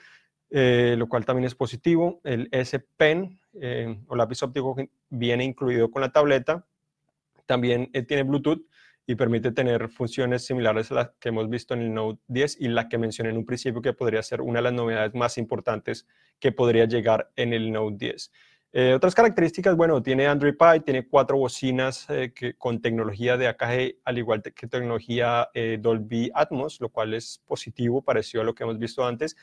eh, 0.55 0.93
lo 0.99 1.09
cual 1.09 1.25
también 1.25 1.47
es 1.47 1.55
positivo. 1.55 2.21
El 2.23 2.47
S 2.51 2.77
Pen 2.95 3.39
eh, 3.59 3.97
o 4.05 4.15
lápiz 4.15 4.43
óptico 4.43 4.75
viene 5.09 5.43
incluido 5.43 5.89
con 5.89 6.03
la 6.03 6.11
tableta. 6.11 6.63
También 7.47 7.89
eh, 7.91 8.03
tiene 8.03 8.21
Bluetooth 8.21 8.63
y 9.07 9.15
permite 9.15 9.51
tener 9.51 9.89
funciones 9.89 10.45
similares 10.45 10.91
a 10.91 10.95
las 10.95 11.09
que 11.19 11.29
hemos 11.29 11.49
visto 11.49 11.73
en 11.73 11.81
el 11.81 11.93
Note 11.95 12.21
10 12.27 12.61
y 12.61 12.67
la 12.67 12.87
que 12.87 12.99
mencioné 12.99 13.31
en 13.31 13.37
un 13.37 13.47
principio 13.47 13.81
que 13.81 13.93
podría 13.93 14.21
ser 14.21 14.41
una 14.41 14.59
de 14.59 14.63
las 14.65 14.73
novedades 14.73 15.15
más 15.15 15.39
importantes 15.39 16.05
que 16.39 16.51
podría 16.51 16.85
llegar 16.85 17.31
en 17.35 17.51
el 17.53 17.71
Note 17.71 17.97
10. 17.97 18.31
otras 18.95 19.15
características, 19.15 19.75
bueno, 19.75 20.03
tiene 20.03 20.27
Android 20.27 20.53
Pie, 20.55 20.81
tiene 20.81 21.07
cuatro 21.07 21.35
bocinas 21.37 22.07
con 22.59 22.79
tecnología 22.79 23.37
de 23.37 23.47
AKG, 23.47 24.01
al 24.05 24.17
igual 24.19 24.41
que 24.41 24.67
tecnología 24.67 25.49
Dolby 25.79 26.31
Atmos, 26.33 26.79
lo 26.79 26.89
cual 26.89 27.13
es 27.15 27.41
positivo, 27.45 28.03
parecido 28.03 28.41
a 28.41 28.45
lo 28.45 28.53
que 28.53 28.63
hemos 28.63 28.77
visto 28.77 29.05
antes 29.05 29.35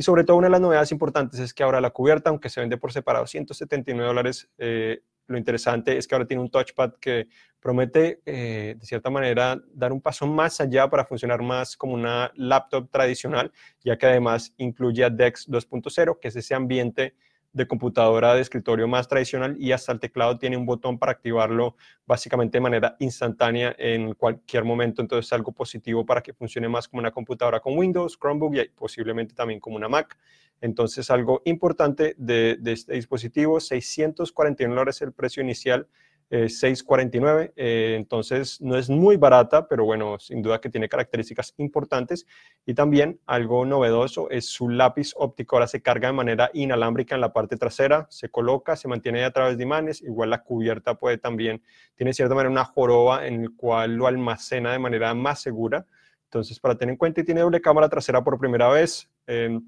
Y 0.00 0.02
sobre 0.02 0.24
todo 0.24 0.38
una 0.38 0.46
de 0.46 0.52
las 0.52 0.62
novedades 0.62 0.92
importantes 0.92 1.38
es 1.40 1.52
que 1.52 1.62
ahora 1.62 1.78
la 1.78 1.90
cubierta, 1.90 2.30
aunque 2.30 2.48
se 2.48 2.58
vende 2.58 2.78
por 2.78 2.90
separado 2.90 3.26
179 3.26 4.08
dólares, 4.08 4.48
eh, 4.56 5.02
lo 5.26 5.36
interesante 5.36 5.98
es 5.98 6.08
que 6.08 6.14
ahora 6.14 6.26
tiene 6.26 6.42
un 6.42 6.50
touchpad 6.50 6.94
que 6.98 7.28
promete, 7.60 8.22
eh, 8.24 8.76
de 8.78 8.86
cierta 8.86 9.10
manera, 9.10 9.60
dar 9.74 9.92
un 9.92 10.00
paso 10.00 10.26
más 10.26 10.58
allá 10.62 10.88
para 10.88 11.04
funcionar 11.04 11.42
más 11.42 11.76
como 11.76 11.92
una 11.92 12.32
laptop 12.34 12.88
tradicional, 12.90 13.52
ya 13.84 13.98
que 13.98 14.06
además 14.06 14.54
incluye 14.56 15.04
a 15.04 15.10
DeX 15.10 15.46
2.0, 15.46 16.18
que 16.18 16.28
es 16.28 16.36
ese 16.36 16.54
ambiente 16.54 17.14
de 17.52 17.66
computadora 17.66 18.34
de 18.34 18.42
escritorio 18.42 18.86
más 18.86 19.08
tradicional 19.08 19.56
y 19.58 19.72
hasta 19.72 19.92
el 19.92 20.00
teclado 20.00 20.38
tiene 20.38 20.56
un 20.56 20.66
botón 20.66 20.98
para 20.98 21.12
activarlo 21.12 21.76
básicamente 22.06 22.58
de 22.58 22.62
manera 22.62 22.96
instantánea 23.00 23.74
en 23.78 24.14
cualquier 24.14 24.64
momento. 24.64 25.02
Entonces 25.02 25.26
es 25.26 25.32
algo 25.32 25.52
positivo 25.52 26.06
para 26.06 26.22
que 26.22 26.32
funcione 26.32 26.68
más 26.68 26.86
como 26.86 27.00
una 27.00 27.10
computadora 27.10 27.60
con 27.60 27.76
Windows, 27.76 28.18
Chromebook 28.18 28.54
y 28.54 28.68
posiblemente 28.68 29.34
también 29.34 29.58
como 29.58 29.76
una 29.76 29.88
Mac. 29.88 30.16
Entonces 30.60 31.10
algo 31.10 31.42
importante 31.44 32.14
de 32.18 32.58
este 32.64 32.94
dispositivo, 32.94 33.58
641 33.58 34.74
dólares 34.74 35.00
el 35.02 35.12
precio 35.12 35.42
inicial 35.42 35.88
649, 36.30 37.52
eh, 37.56 37.94
entonces 37.96 38.60
no 38.60 38.76
es 38.76 38.88
muy 38.88 39.16
barata, 39.16 39.66
pero 39.66 39.84
bueno, 39.84 40.18
sin 40.20 40.42
duda 40.42 40.60
que 40.60 40.70
tiene 40.70 40.88
características 40.88 41.54
importantes. 41.56 42.24
Y 42.64 42.74
también 42.74 43.20
algo 43.26 43.64
novedoso 43.64 44.30
es 44.30 44.46
su 44.46 44.68
lápiz 44.68 45.12
óptico, 45.16 45.56
ahora 45.56 45.66
se 45.66 45.82
carga 45.82 46.08
de 46.08 46.14
manera 46.14 46.50
inalámbrica 46.54 47.16
en 47.16 47.20
la 47.20 47.32
parte 47.32 47.56
trasera, 47.56 48.06
se 48.10 48.28
coloca, 48.28 48.76
se 48.76 48.86
mantiene 48.86 49.24
a 49.24 49.32
través 49.32 49.56
de 49.56 49.64
imanes, 49.64 50.02
igual 50.02 50.30
la 50.30 50.42
cubierta 50.44 50.94
puede 50.94 51.18
también, 51.18 51.62
tiene 51.96 52.12
cierta 52.12 52.34
manera 52.34 52.50
una 52.50 52.64
joroba 52.64 53.26
en 53.26 53.42
el 53.42 53.56
cual 53.56 53.96
lo 53.96 54.06
almacena 54.06 54.72
de 54.72 54.78
manera 54.78 55.12
más 55.14 55.42
segura. 55.42 55.86
Entonces, 56.24 56.60
para 56.60 56.76
tener 56.76 56.92
en 56.92 56.96
cuenta, 56.96 57.22
y 57.22 57.24
tiene 57.24 57.40
doble 57.40 57.60
cámara 57.60 57.88
trasera 57.88 58.22
por 58.22 58.38
primera 58.38 58.68
vez. 58.68 59.10
Eh, 59.26 59.58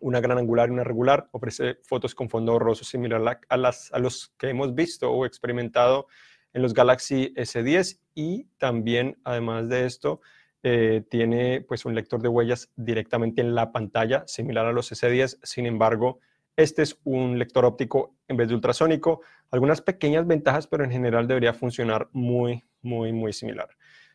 una 0.00 0.20
gran 0.20 0.38
angular 0.38 0.68
y 0.68 0.72
una 0.72 0.84
regular, 0.84 1.28
ofrece 1.32 1.78
fotos 1.82 2.14
con 2.14 2.28
fondo 2.28 2.52
borroso 2.52 2.84
similar 2.84 3.40
a, 3.48 3.56
las, 3.56 3.92
a 3.92 3.98
los 3.98 4.34
que 4.38 4.48
hemos 4.48 4.74
visto 4.74 5.10
o 5.10 5.26
experimentado 5.26 6.06
en 6.52 6.62
los 6.62 6.74
Galaxy 6.74 7.32
S10 7.36 8.00
y 8.14 8.44
también, 8.58 9.18
además 9.24 9.68
de 9.68 9.86
esto, 9.86 10.20
eh, 10.62 11.02
tiene 11.08 11.62
pues 11.62 11.84
un 11.84 11.94
lector 11.94 12.20
de 12.20 12.28
huellas 12.28 12.70
directamente 12.76 13.40
en 13.40 13.54
la 13.54 13.72
pantalla, 13.72 14.24
similar 14.26 14.66
a 14.66 14.72
los 14.72 14.92
S10. 14.92 15.38
Sin 15.42 15.66
embargo, 15.66 16.20
este 16.56 16.82
es 16.82 16.98
un 17.04 17.38
lector 17.38 17.64
óptico 17.64 18.16
en 18.28 18.36
vez 18.36 18.48
de 18.48 18.54
ultrasónico. 18.54 19.22
Algunas 19.50 19.80
pequeñas 19.80 20.26
ventajas, 20.26 20.66
pero 20.66 20.84
en 20.84 20.90
general 20.90 21.26
debería 21.26 21.54
funcionar 21.54 22.08
muy, 22.12 22.64
muy, 22.82 23.12
muy 23.12 23.32
similar. 23.32 23.68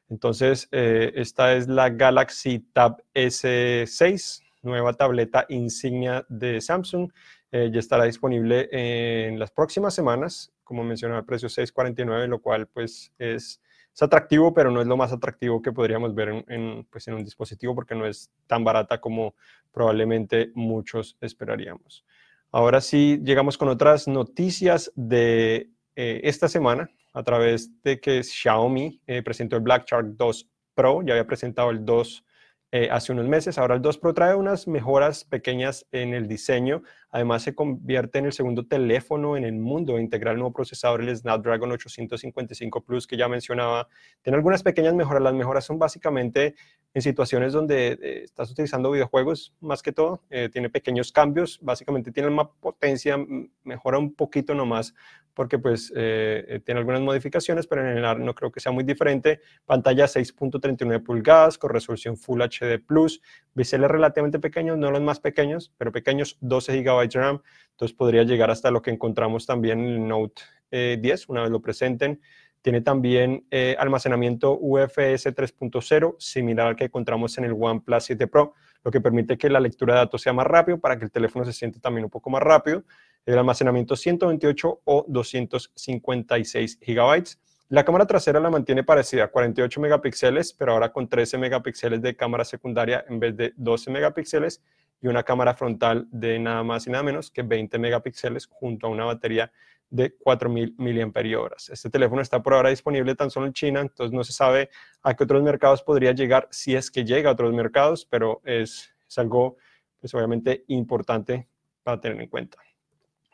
Entonces, 0.10 0.68
eh, 0.72 1.13
esta 1.15 1.54
es 1.54 1.68
la 1.68 1.89
Galaxy 1.89 2.60
Tab 2.60 3.01
S6 3.15 4.45
nueva 4.65 4.93
tableta 4.93 5.45
insignia 5.50 6.25
de 6.27 6.60
Samsung. 6.60 7.12
Eh, 7.51 7.69
ya 7.72 7.79
estará 7.79 8.03
disponible 8.03 8.67
en 8.72 9.39
las 9.39 9.51
próximas 9.51 9.93
semanas, 9.93 10.51
como 10.63 10.84
mencionaba, 10.84 11.19
el 11.19 11.25
precio 11.25 11.48
6.49, 11.48 12.27
lo 12.27 12.41
cual 12.41 12.67
pues 12.67 13.12
es, 13.17 13.62
es, 13.93 14.01
atractivo, 14.01 14.53
pero 14.53 14.72
no 14.72 14.81
es 14.81 14.88
lo 14.88 14.98
más 14.98 15.13
atractivo 15.13 15.62
que 15.62 15.72
podríamos 15.72 16.13
ver 16.13 16.43
en, 16.48 16.86
pues, 16.91 17.07
en 17.07 17.13
un 17.13 17.24
dispositivo 17.24 17.74
porque 17.74 17.95
no 17.95 18.05
es 18.05 18.29
tan 18.48 18.63
barata 18.65 19.00
como 19.00 19.36
probablemente 19.72 20.51
muchos 20.53 21.17
esperaríamos. 21.22 22.03
Ahora 22.51 22.81
sí, 22.81 23.22
llegamos 23.24 23.57
con 23.57 23.69
otras 23.69 24.07
noticias 24.07 24.91
de 24.95 25.69
eh, 25.95 26.22
esta 26.24 26.50
semana 26.50 26.89
a 27.13 27.24
través 27.24 27.72
de 27.84 28.00
que 28.00 28.22
Xiaomi 28.22 29.01
eh, 29.07 29.24
presentó 29.24 29.55
el 29.55 29.62
Black 29.62 29.86
Shark 29.88 30.07
2 30.17 30.50
Pro, 30.74 31.01
ya 31.01 31.13
había 31.13 31.25
presentado 31.25 31.72
el 31.72 31.86
2 31.86 32.25
eh, 32.72 32.89
hace 32.91 33.12
unos 33.12 33.27
meses. 33.27 33.57
Ahora 33.57 33.75
el 33.75 33.81
2 33.81 34.00
Pro 34.00 34.13
trae 34.13 34.36
unas 34.36 34.67
mejoras 34.67 35.24
pequeñas 35.24 35.86
en 35.91 36.13
el 36.13 36.27
diseño. 36.27 36.84
Además 37.10 37.43
se 37.43 37.55
convierte 37.55 38.19
en 38.19 38.25
el 38.25 38.34
segundo 38.34 38.67
teléfono 38.67 39.38
en 39.38 39.45
el 39.45 39.53
mundo 39.53 39.95
a 39.95 40.01
integrar 40.01 40.36
nuevo 40.36 40.51
procesador, 40.51 41.01
el 41.01 41.15
Snapdragon 41.15 41.72
855 41.72 42.84
Plus 42.84 43.07
que 43.07 43.15
ya 43.17 43.29
mencionaba. 43.29 43.88
Tiene 44.22 44.38
algunas 44.38 44.63
pequeñas 44.63 44.93
mejoras. 44.93 45.24
Las 45.24 45.34
mejoras 45.34 45.63
son 45.63 45.79
básicamente 45.79 46.55
en 46.93 47.01
situaciones 47.01 47.53
donde 47.53 47.98
eh, 48.01 48.24
estás 48.24 48.51
utilizando 48.51 48.91
videojuegos 48.91 49.53
más 49.62 49.81
que 49.81 49.91
todo. 49.91 50.24
Eh, 50.29 50.50
tiene 50.51 50.69
pequeños 50.69 51.12
cambios. 51.12 51.60
Básicamente 51.62 52.12
tiene 52.12 52.29
más 52.29 52.48
potencia, 52.60 53.17
mejora 53.63 54.00
un 54.00 54.13
poquito 54.13 54.53
nomás 54.53 54.93
porque 55.36 55.60
pues 55.60 55.92
tiene 55.94 56.80
algunas 56.80 57.01
modificaciones, 57.01 57.68
pero 57.68 57.82
en 57.82 57.89
general 57.89 58.24
no 58.24 58.34
creo 58.34 58.51
que 58.51 58.60
sea 58.60 58.72
muy 58.72 58.84
diferente. 58.84 59.42
Pantalla 59.65 60.06
6.39 60.06 61.04
pulgadas 61.04 61.58
con 61.58 61.72
resolución 61.72 62.18
Full 62.18 62.42
HD 62.42 62.80
Plus, 62.80 63.22
biseles 63.54 63.92
relativamente 63.92 64.39
pequeños, 64.39 64.77
no 64.77 64.92
los 64.92 65.01
más 65.01 65.20
pequeños, 65.20 65.74
pero 65.77 65.92
pequeños, 65.92 66.38
12 66.42 66.82
GB 66.82 67.10
de 67.10 67.20
RAM, 67.20 67.42
entonces 67.72 67.96
podría 67.96 68.24
llegar 68.24 68.50
hasta 68.50 68.72
lo 68.72 68.82
que 68.82 68.92
encontramos 68.92 69.46
también 69.46 69.80
en 69.82 69.94
el 69.94 70.08
Note 70.08 70.42
10, 70.72 71.06
eh, 71.06 71.25
una 71.27 71.42
vez 71.42 71.51
lo 71.51 71.62
presenten. 71.62 72.22
Tiene 72.62 72.82
también 72.82 73.46
eh, 73.51 73.75
almacenamiento 73.77 74.58
UFS 74.60 75.27
3.0, 75.27 76.15
similar 76.18 76.68
al 76.68 76.75
que 76.75 76.86
encontramos 76.86 77.38
en 77.38 77.46
el 77.46 77.54
OnePlus 77.54 78.04
7 78.06 78.27
Pro, 78.27 78.54
lo 78.86 78.92
que 78.92 79.01
permite 79.01 79.38
que 79.38 79.50
la 79.50 79.60
lectura 79.60 79.96
de 79.96 80.00
datos 80.01 80.22
sea 80.22 80.32
más 80.32 80.48
rápido 80.48 80.80
para 80.80 80.98
que 80.98 81.04
el 81.04 81.12
teléfono 81.12 81.44
se 81.44 81.51
siente 81.51 81.80
también 81.82 82.06
un 82.06 82.10
poco 82.10 82.30
más 82.30 82.42
rápido. 82.42 82.84
El 83.25 83.38
almacenamiento 83.38 83.98
128 83.98 84.82
o 84.86 85.06
256 85.10 86.80
GB 86.80 87.25
la 87.70 87.84
cámara 87.84 88.06
trasera 88.06 88.39
la 88.39 88.51
mantiene 88.51 88.84
parecida, 88.84 89.27
48 89.27 89.82
megapíxeles, 89.82 90.54
pero 90.54 90.74
ahora 90.74 90.92
con 90.92 91.10
13 91.10 91.39
megapíxeles 91.39 92.00
de 92.00 92.15
cámara 92.15 92.46
secundaria 92.46 93.04
en 93.10 93.20
vez 93.20 93.36
de 93.36 93.54
12 93.58 93.89
megapíxeles 93.89 94.62
y 95.01 95.08
una 95.08 95.24
cámara 95.24 95.56
frontal 95.56 96.08
de 96.12 96.38
nada 96.38 96.62
más 96.62 96.86
y 96.86 96.92
nada 96.92 97.04
menos 97.04 97.32
que 97.32 97.42
20 97.42 97.80
megapíxeles 97.80 98.46
junto 98.46 98.86
a 98.86 98.92
una 98.92 99.06
batería 99.06 99.51
de 99.89 100.15
4000 100.15 100.75
mAh. 100.77 101.50
Este 101.72 101.89
teléfono 101.89 102.22
está 102.22 102.42
por 102.42 102.54
ahora 102.54 102.70
disponible 102.70 103.15
tan 103.15 103.30
solo 103.30 103.46
en 103.46 103.54
China, 103.54 103.82
entonces 103.82 104.13
no 104.13 104.24
se 104.24 104.34
sabe 104.34 104.70
a 105.01 105.15
qué 105.15 105.24
otros 105.24 105.44
mercados 105.44 105.84
podría 105.84 106.12
llegar, 106.12 106.48
si 106.51 106.75
es 106.75 106.92
que 106.92 107.04
llega 107.04 107.30
a 107.30 107.34
otros 107.34 107.54
mercados, 107.54 108.06
pero 108.06 108.42
es, 108.44 108.94
es 109.08 109.18
algo 109.18 109.58
pues 110.00 110.13
obviamente 110.13 110.65
importante 110.68 111.48
para 111.84 112.00
tener 112.00 112.22
en 112.22 112.30
cuenta. 112.30 112.58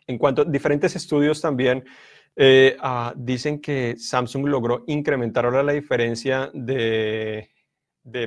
En 0.08 0.18
cuanto 0.18 0.42
a 0.42 0.46
diferentes 0.46 0.96
estudios 0.96 1.42
también 1.42 1.84
eh, 2.36 2.78
ah, 2.80 3.14
dicen 3.16 3.60
que 3.60 3.96
Samsung 3.98 4.48
logró 4.48 4.84
incrementar 4.88 5.46
ahora 5.46 5.64
la 5.64 5.74
diferencia 5.74 6.50
de, 6.54 7.50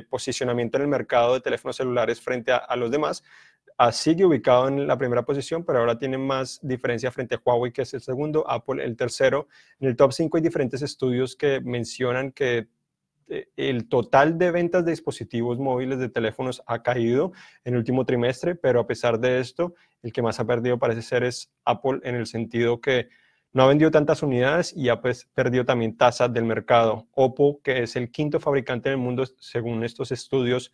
posicionamiento 0.09 0.77
en 0.77 0.83
el 0.83 0.89
mercado 0.89 1.33
de 1.33 1.41
teléfonos 1.41 1.75
celulares 1.75 2.21
frente 2.21 2.51
a, 2.51 2.75
los 2.75 2.91
demás. 2.91 3.23
Ah, 3.77 3.91
sigue 3.91 4.23
ubicado 4.25 4.69
en 4.69 4.87
la 4.87 4.97
primera 4.97 5.23
posición, 5.23 5.65
pero 5.65 5.79
ahora 5.79 5.97
tiene 5.97 6.17
más 6.17 6.59
diferencia 6.63 7.11
frente 7.11 7.35
a 7.35 7.41
Huawei, 7.43 7.73
que 7.73 7.81
es 7.81 7.93
el 7.93 7.99
segundo, 7.99 8.49
Apple 8.49 8.81
el 8.81 8.95
tercero. 8.95 9.49
En 9.81 9.89
el 9.89 9.97
top 9.97 10.13
5 10.13 10.37
hay 10.37 10.43
diferentes 10.43 10.81
estudios 10.81 11.35
que 11.35 11.59
mencionan 11.59 12.31
que 12.31 12.69
eh, 13.27 13.49
el 13.57 13.89
total 13.89 14.37
de 14.37 14.51
ventas 14.51 14.85
de 14.85 14.91
dispositivos 14.91 15.57
móviles 15.57 15.99
de 15.99 16.07
teléfonos 16.07 16.63
ha 16.67 16.83
caído 16.83 17.33
en 17.65 17.73
el 17.73 17.79
último 17.79 18.05
trimestre, 18.05 18.55
pero 18.55 18.79
a 18.79 18.87
pesar 18.87 19.19
de 19.19 19.41
esto, 19.41 19.73
el 20.03 20.13
que 20.13 20.21
más 20.21 20.39
ha 20.39 20.45
perdido 20.45 20.79
parece 20.79 21.01
ser 21.01 21.23
es 21.23 21.51
Apple 21.65 21.99
en 22.03 22.15
el 22.15 22.27
sentido 22.27 22.79
que 22.79 23.09
no 23.51 23.63
ha 23.63 23.67
vendido 23.67 23.91
tantas 23.91 24.23
unidades 24.23 24.73
y 24.75 24.87
ha 24.87 25.01
pues, 25.01 25.25
perdido 25.33 25.65
también 25.65 25.97
tasa 25.97 26.27
del 26.29 26.45
mercado. 26.45 27.07
Oppo, 27.11 27.61
que 27.61 27.83
es 27.83 27.95
el 27.95 28.11
quinto 28.11 28.39
fabricante 28.39 28.89
del 28.89 28.99
mundo 28.99 29.25
según 29.39 29.83
estos 29.83 30.11
estudios, 30.11 30.73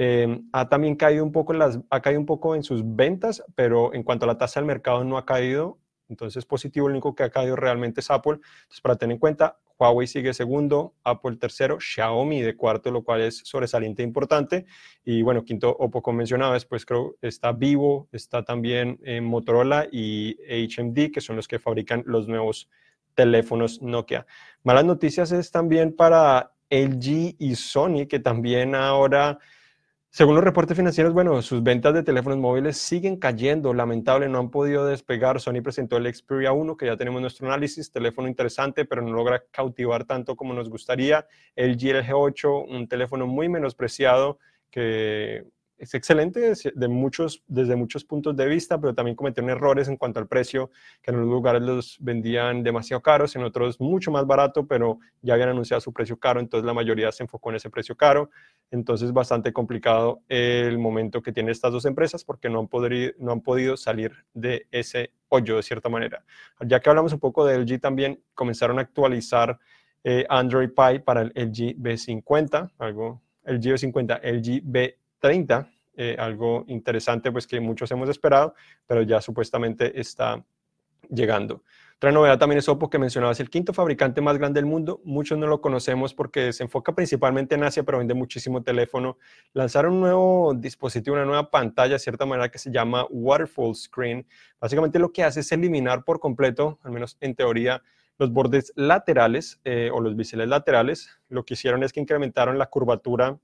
em, 0.00 0.48
ha 0.52 0.68
también 0.68 0.96
caído 0.96 1.24
un, 1.24 1.32
poco 1.32 1.54
en 1.54 1.84
ha 1.90 2.00
caído 2.00 2.20
un 2.20 2.26
poco 2.26 2.54
en 2.54 2.62
sus 2.62 2.82
ventas, 2.84 3.44
pero 3.54 3.92
en 3.92 4.02
cuanto 4.02 4.24
a 4.24 4.28
la 4.28 4.38
tasa 4.38 4.60
del 4.60 4.66
mercado 4.66 5.04
no 5.04 5.18
ha 5.18 5.26
caído. 5.26 5.78
Entonces, 6.08 6.44
positivo, 6.44 6.86
el 6.86 6.92
único 6.92 7.14
que 7.14 7.22
ha 7.22 7.30
caído 7.30 7.54
realmente 7.54 8.00
es 8.00 8.10
Apple. 8.10 8.40
Entonces, 8.62 8.80
para 8.80 8.96
tener 8.96 9.14
en 9.14 9.20
cuenta, 9.20 9.58
Huawei 9.78 10.06
sigue 10.06 10.34
segundo, 10.34 10.94
Apple 11.04 11.36
tercero, 11.36 11.78
Xiaomi 11.80 12.42
de 12.42 12.56
cuarto, 12.56 12.90
lo 12.90 13.02
cual 13.02 13.22
es 13.22 13.42
sobresaliente 13.44 14.02
e 14.02 14.06
importante. 14.06 14.66
Y 15.04 15.22
bueno, 15.22 15.44
quinto, 15.44 15.70
Oppo 15.70 16.02
convencionado, 16.02 16.52
después 16.52 16.84
creo 16.84 17.16
está 17.22 17.52
Vivo, 17.52 18.08
está 18.12 18.44
también 18.44 18.98
eh, 19.04 19.20
Motorola 19.20 19.86
y 19.90 20.36
HMD, 20.48 21.12
que 21.12 21.20
son 21.20 21.36
los 21.36 21.46
que 21.46 21.58
fabrican 21.58 22.02
los 22.06 22.26
nuevos 22.26 22.68
teléfonos 23.14 23.80
Nokia. 23.80 24.26
Malas 24.62 24.84
noticias 24.84 25.32
es 25.32 25.50
también 25.50 25.94
para 25.94 26.52
LG 26.70 27.36
y 27.38 27.54
Sony, 27.54 28.06
que 28.08 28.18
también 28.18 28.74
ahora 28.74 29.38
según 30.12 30.34
los 30.34 30.42
reportes 30.42 30.76
financieros, 30.76 31.12
bueno, 31.12 31.40
sus 31.40 31.62
ventas 31.62 31.94
de 31.94 32.02
teléfonos 32.02 32.38
móviles 32.38 32.76
siguen 32.76 33.16
cayendo, 33.16 33.72
lamentable, 33.72 34.28
no 34.28 34.40
han 34.40 34.50
podido 34.50 34.84
despegar. 34.84 35.40
Sony 35.40 35.62
presentó 35.62 35.98
el 35.98 36.12
Xperia 36.12 36.50
1, 36.50 36.76
que 36.76 36.86
ya 36.86 36.96
tenemos 36.96 37.20
nuestro 37.20 37.46
análisis, 37.46 37.92
teléfono 37.92 38.26
interesante, 38.26 38.84
pero 38.84 39.02
no 39.02 39.12
logra 39.12 39.44
cautivar 39.52 40.04
tanto 40.04 40.34
como 40.34 40.52
nos 40.52 40.68
gustaría. 40.68 41.26
El 41.54 41.76
GLG 41.76 42.12
8, 42.12 42.64
un 42.64 42.88
teléfono 42.88 43.28
muy 43.28 43.48
menospreciado 43.48 44.40
que 44.70 45.44
es 45.80 45.94
excelente 45.94 46.52
de 46.74 46.88
muchos, 46.88 47.42
desde 47.48 47.74
muchos 47.74 48.04
puntos 48.04 48.36
de 48.36 48.46
vista, 48.46 48.78
pero 48.78 48.94
también 48.94 49.16
cometieron 49.16 49.48
errores 49.48 49.88
en 49.88 49.96
cuanto 49.96 50.20
al 50.20 50.28
precio, 50.28 50.70
que 51.00 51.10
en 51.10 51.16
algunos 51.16 51.34
lugares 51.34 51.62
los 51.62 51.96
vendían 52.00 52.62
demasiado 52.62 53.00
caros, 53.00 53.34
en 53.34 53.44
otros 53.44 53.80
mucho 53.80 54.10
más 54.10 54.26
barato, 54.26 54.66
pero 54.66 54.98
ya 55.22 55.34
habían 55.34 55.48
anunciado 55.48 55.80
su 55.80 55.90
precio 55.94 56.18
caro, 56.18 56.38
entonces 56.38 56.66
la 56.66 56.74
mayoría 56.74 57.10
se 57.12 57.22
enfocó 57.22 57.48
en 57.48 57.56
ese 57.56 57.70
precio 57.70 57.96
caro. 57.96 58.30
Entonces, 58.70 59.12
bastante 59.12 59.52
complicado 59.54 60.22
el 60.28 60.78
momento 60.78 61.22
que 61.22 61.32
tienen 61.32 61.50
estas 61.50 61.72
dos 61.72 61.86
empresas 61.86 62.24
porque 62.24 62.50
no 62.50 62.60
han, 62.60 62.68
no 63.18 63.32
han 63.32 63.40
podido 63.40 63.76
salir 63.76 64.12
de 64.34 64.66
ese 64.70 65.12
hoyo 65.28 65.56
de 65.56 65.62
cierta 65.62 65.88
manera. 65.88 66.24
Ya 66.60 66.78
que 66.80 66.90
hablamos 66.90 67.14
un 67.14 67.20
poco 67.20 67.46
de 67.46 67.58
LG 67.58 67.80
también, 67.80 68.22
comenzaron 68.34 68.78
a 68.78 68.82
actualizar 68.82 69.58
eh, 70.04 70.26
Android 70.28 70.70
Pie 70.70 71.00
para 71.00 71.22
el 71.22 71.32
LG 71.34 71.76
B50, 71.78 72.70
algo, 72.78 73.22
el 73.44 73.60
B50, 73.60 74.20
LG 74.22 74.62
B30, 75.20 75.68
eh, 75.96 76.16
algo 76.18 76.64
interesante 76.68 77.30
pues 77.32 77.46
que 77.46 77.60
muchos 77.60 77.90
hemos 77.90 78.08
esperado, 78.08 78.54
pero 78.86 79.02
ya 79.02 79.20
supuestamente 79.20 79.98
está 80.00 80.44
llegando. 81.08 81.62
Otra 81.96 82.12
novedad 82.12 82.38
también 82.38 82.58
es 82.58 82.66
Oppo 82.66 82.88
que 82.88 82.98
mencionabas, 82.98 83.40
el 83.40 83.50
quinto 83.50 83.74
fabricante 83.74 84.22
más 84.22 84.38
grande 84.38 84.58
del 84.58 84.64
mundo. 84.64 85.02
Muchos 85.04 85.36
no 85.36 85.46
lo 85.46 85.60
conocemos 85.60 86.14
porque 86.14 86.50
se 86.54 86.62
enfoca 86.62 86.94
principalmente 86.94 87.56
en 87.56 87.62
Asia, 87.62 87.82
pero 87.82 87.98
vende 87.98 88.14
muchísimo 88.14 88.62
teléfono. 88.62 89.18
Lanzaron 89.52 89.92
un 89.92 90.00
nuevo 90.00 90.54
dispositivo, 90.54 91.16
una 91.16 91.26
nueva 91.26 91.50
pantalla, 91.50 91.92
de 91.92 91.98
cierta 91.98 92.24
manera, 92.24 92.50
que 92.50 92.58
se 92.58 92.70
llama 92.70 93.06
Waterfall 93.10 93.74
Screen. 93.74 94.26
Básicamente 94.58 94.98
lo 94.98 95.12
que 95.12 95.24
hace 95.24 95.40
es 95.40 95.52
eliminar 95.52 96.02
por 96.02 96.20
completo, 96.20 96.78
al 96.84 96.92
menos 96.92 97.18
en 97.20 97.34
teoría, 97.34 97.82
los 98.16 98.32
bordes 98.32 98.72
laterales 98.76 99.60
eh, 99.64 99.90
o 99.92 100.00
los 100.00 100.16
biseles 100.16 100.48
laterales. 100.48 101.20
Lo 101.28 101.44
que 101.44 101.52
hicieron 101.52 101.82
es 101.82 101.92
que 101.92 102.00
incrementaron 102.00 102.56
la 102.56 102.64
curvatura 102.64 103.38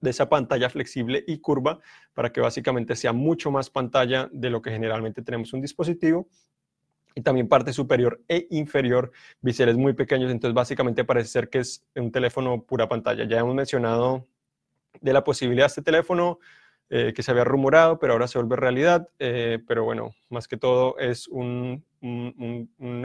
de 0.00 0.10
esa 0.10 0.28
pantalla 0.28 0.68
flexible 0.70 1.24
y 1.26 1.38
curva 1.38 1.80
para 2.14 2.30
que 2.32 2.40
básicamente 2.40 2.96
sea 2.96 3.12
mucho 3.12 3.50
más 3.50 3.70
pantalla 3.70 4.28
de 4.32 4.50
lo 4.50 4.62
que 4.62 4.70
generalmente 4.70 5.22
tenemos 5.22 5.52
un 5.52 5.60
dispositivo 5.60 6.28
y 7.14 7.22
también 7.22 7.48
parte 7.48 7.72
superior 7.72 8.20
e 8.28 8.46
inferior, 8.50 9.10
biseles 9.40 9.76
muy 9.76 9.94
pequeños, 9.94 10.30
entonces 10.30 10.54
básicamente 10.54 11.02
parece 11.02 11.30
ser 11.30 11.48
que 11.48 11.60
es 11.60 11.82
un 11.94 12.12
teléfono 12.12 12.62
pura 12.62 12.88
pantalla. 12.88 13.24
Ya 13.24 13.38
hemos 13.38 13.54
mencionado 13.54 14.26
de 15.00 15.12
la 15.14 15.24
posibilidad 15.24 15.64
de 15.64 15.68
este 15.68 15.82
teléfono 15.82 16.38
eh, 16.90 17.14
que 17.14 17.22
se 17.22 17.30
había 17.30 17.44
rumorado, 17.44 17.98
pero 17.98 18.12
ahora 18.12 18.28
se 18.28 18.38
vuelve 18.38 18.56
realidad, 18.56 19.08
eh, 19.18 19.58
pero 19.66 19.84
bueno, 19.84 20.14
más 20.28 20.46
que 20.46 20.58
todo 20.58 20.98
es 20.98 21.26
una 21.26 21.82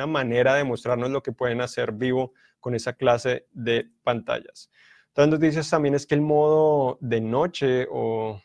manera 0.08 0.56
de 0.56 0.66
mostrarnos 0.66 1.10
lo 1.10 1.24
que 1.24 1.32
pueden 1.32 1.62
hacer 1.62 1.94
vivo 1.94 2.34
con 2.60 2.76
esa 2.76 2.94
clase 2.94 3.48
de 3.54 3.90
pantallas. 4.04 4.70
Otras 5.12 5.28
noticias 5.28 5.70
también 5.70 5.96
es 5.96 6.06
que 6.06 6.16
el 6.16 6.22
modo 6.22 6.98
de 7.02 7.20
noche 7.20 7.88
o 7.92 8.42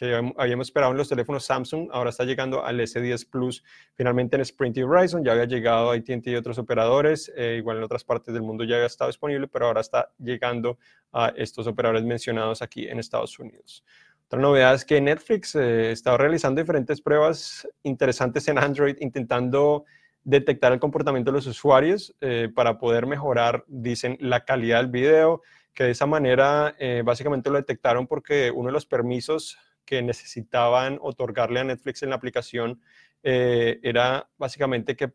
que 0.00 0.14
habíamos 0.38 0.68
esperado 0.68 0.92
en 0.92 0.96
los 0.96 1.10
teléfonos 1.10 1.44
Samsung, 1.44 1.90
ahora 1.92 2.08
está 2.08 2.24
llegando 2.24 2.64
al 2.64 2.80
S10 2.80 3.28
Plus, 3.28 3.62
finalmente 3.94 4.34
en 4.34 4.40
Sprint 4.40 4.78
y 4.78 4.82
Verizon, 4.82 5.22
ya 5.22 5.32
había 5.32 5.44
llegado 5.44 5.90
a 5.90 5.94
AT&T 5.94 6.22
y 6.24 6.36
otros 6.36 6.56
operadores, 6.56 7.30
eh, 7.36 7.56
igual 7.58 7.76
en 7.76 7.82
otras 7.82 8.02
partes 8.02 8.32
del 8.32 8.42
mundo 8.42 8.64
ya 8.64 8.76
había 8.76 8.86
estado 8.86 9.10
disponible, 9.10 9.46
pero 9.46 9.66
ahora 9.66 9.82
está 9.82 10.10
llegando 10.18 10.78
a 11.12 11.34
estos 11.36 11.66
operadores 11.66 12.02
mencionados 12.02 12.62
aquí 12.62 12.88
en 12.88 12.98
Estados 12.98 13.38
Unidos. 13.38 13.84
Otra 14.24 14.40
novedad 14.40 14.74
es 14.74 14.86
que 14.86 14.98
Netflix 15.02 15.54
eh, 15.54 15.92
está 15.92 16.16
realizando 16.16 16.62
diferentes 16.62 17.02
pruebas 17.02 17.68
interesantes 17.82 18.48
en 18.48 18.56
Android, 18.56 18.96
intentando 19.00 19.84
detectar 20.24 20.72
el 20.72 20.80
comportamiento 20.80 21.30
de 21.30 21.36
los 21.36 21.46
usuarios 21.46 22.14
eh, 22.22 22.48
para 22.54 22.78
poder 22.78 23.06
mejorar, 23.06 23.64
dicen, 23.68 24.16
la 24.18 24.46
calidad 24.46 24.78
del 24.78 24.90
video, 24.90 25.42
que 25.74 25.84
de 25.84 25.90
esa 25.90 26.06
manera 26.06 26.74
básicamente 27.04 27.50
lo 27.50 27.56
detectaron 27.56 28.06
porque 28.06 28.50
uno 28.50 28.66
de 28.68 28.72
los 28.72 28.86
permisos 28.86 29.56
que 29.90 30.02
necesitaban 30.02 30.98
otorgarle 31.02 31.60
a 31.60 31.64
Netflix 31.64 32.02
en 32.02 32.10
la 32.10 32.16
aplicación 32.16 32.80
eh, 33.22 33.80
era 33.82 34.30
básicamente 34.38 34.94
que 34.94 35.12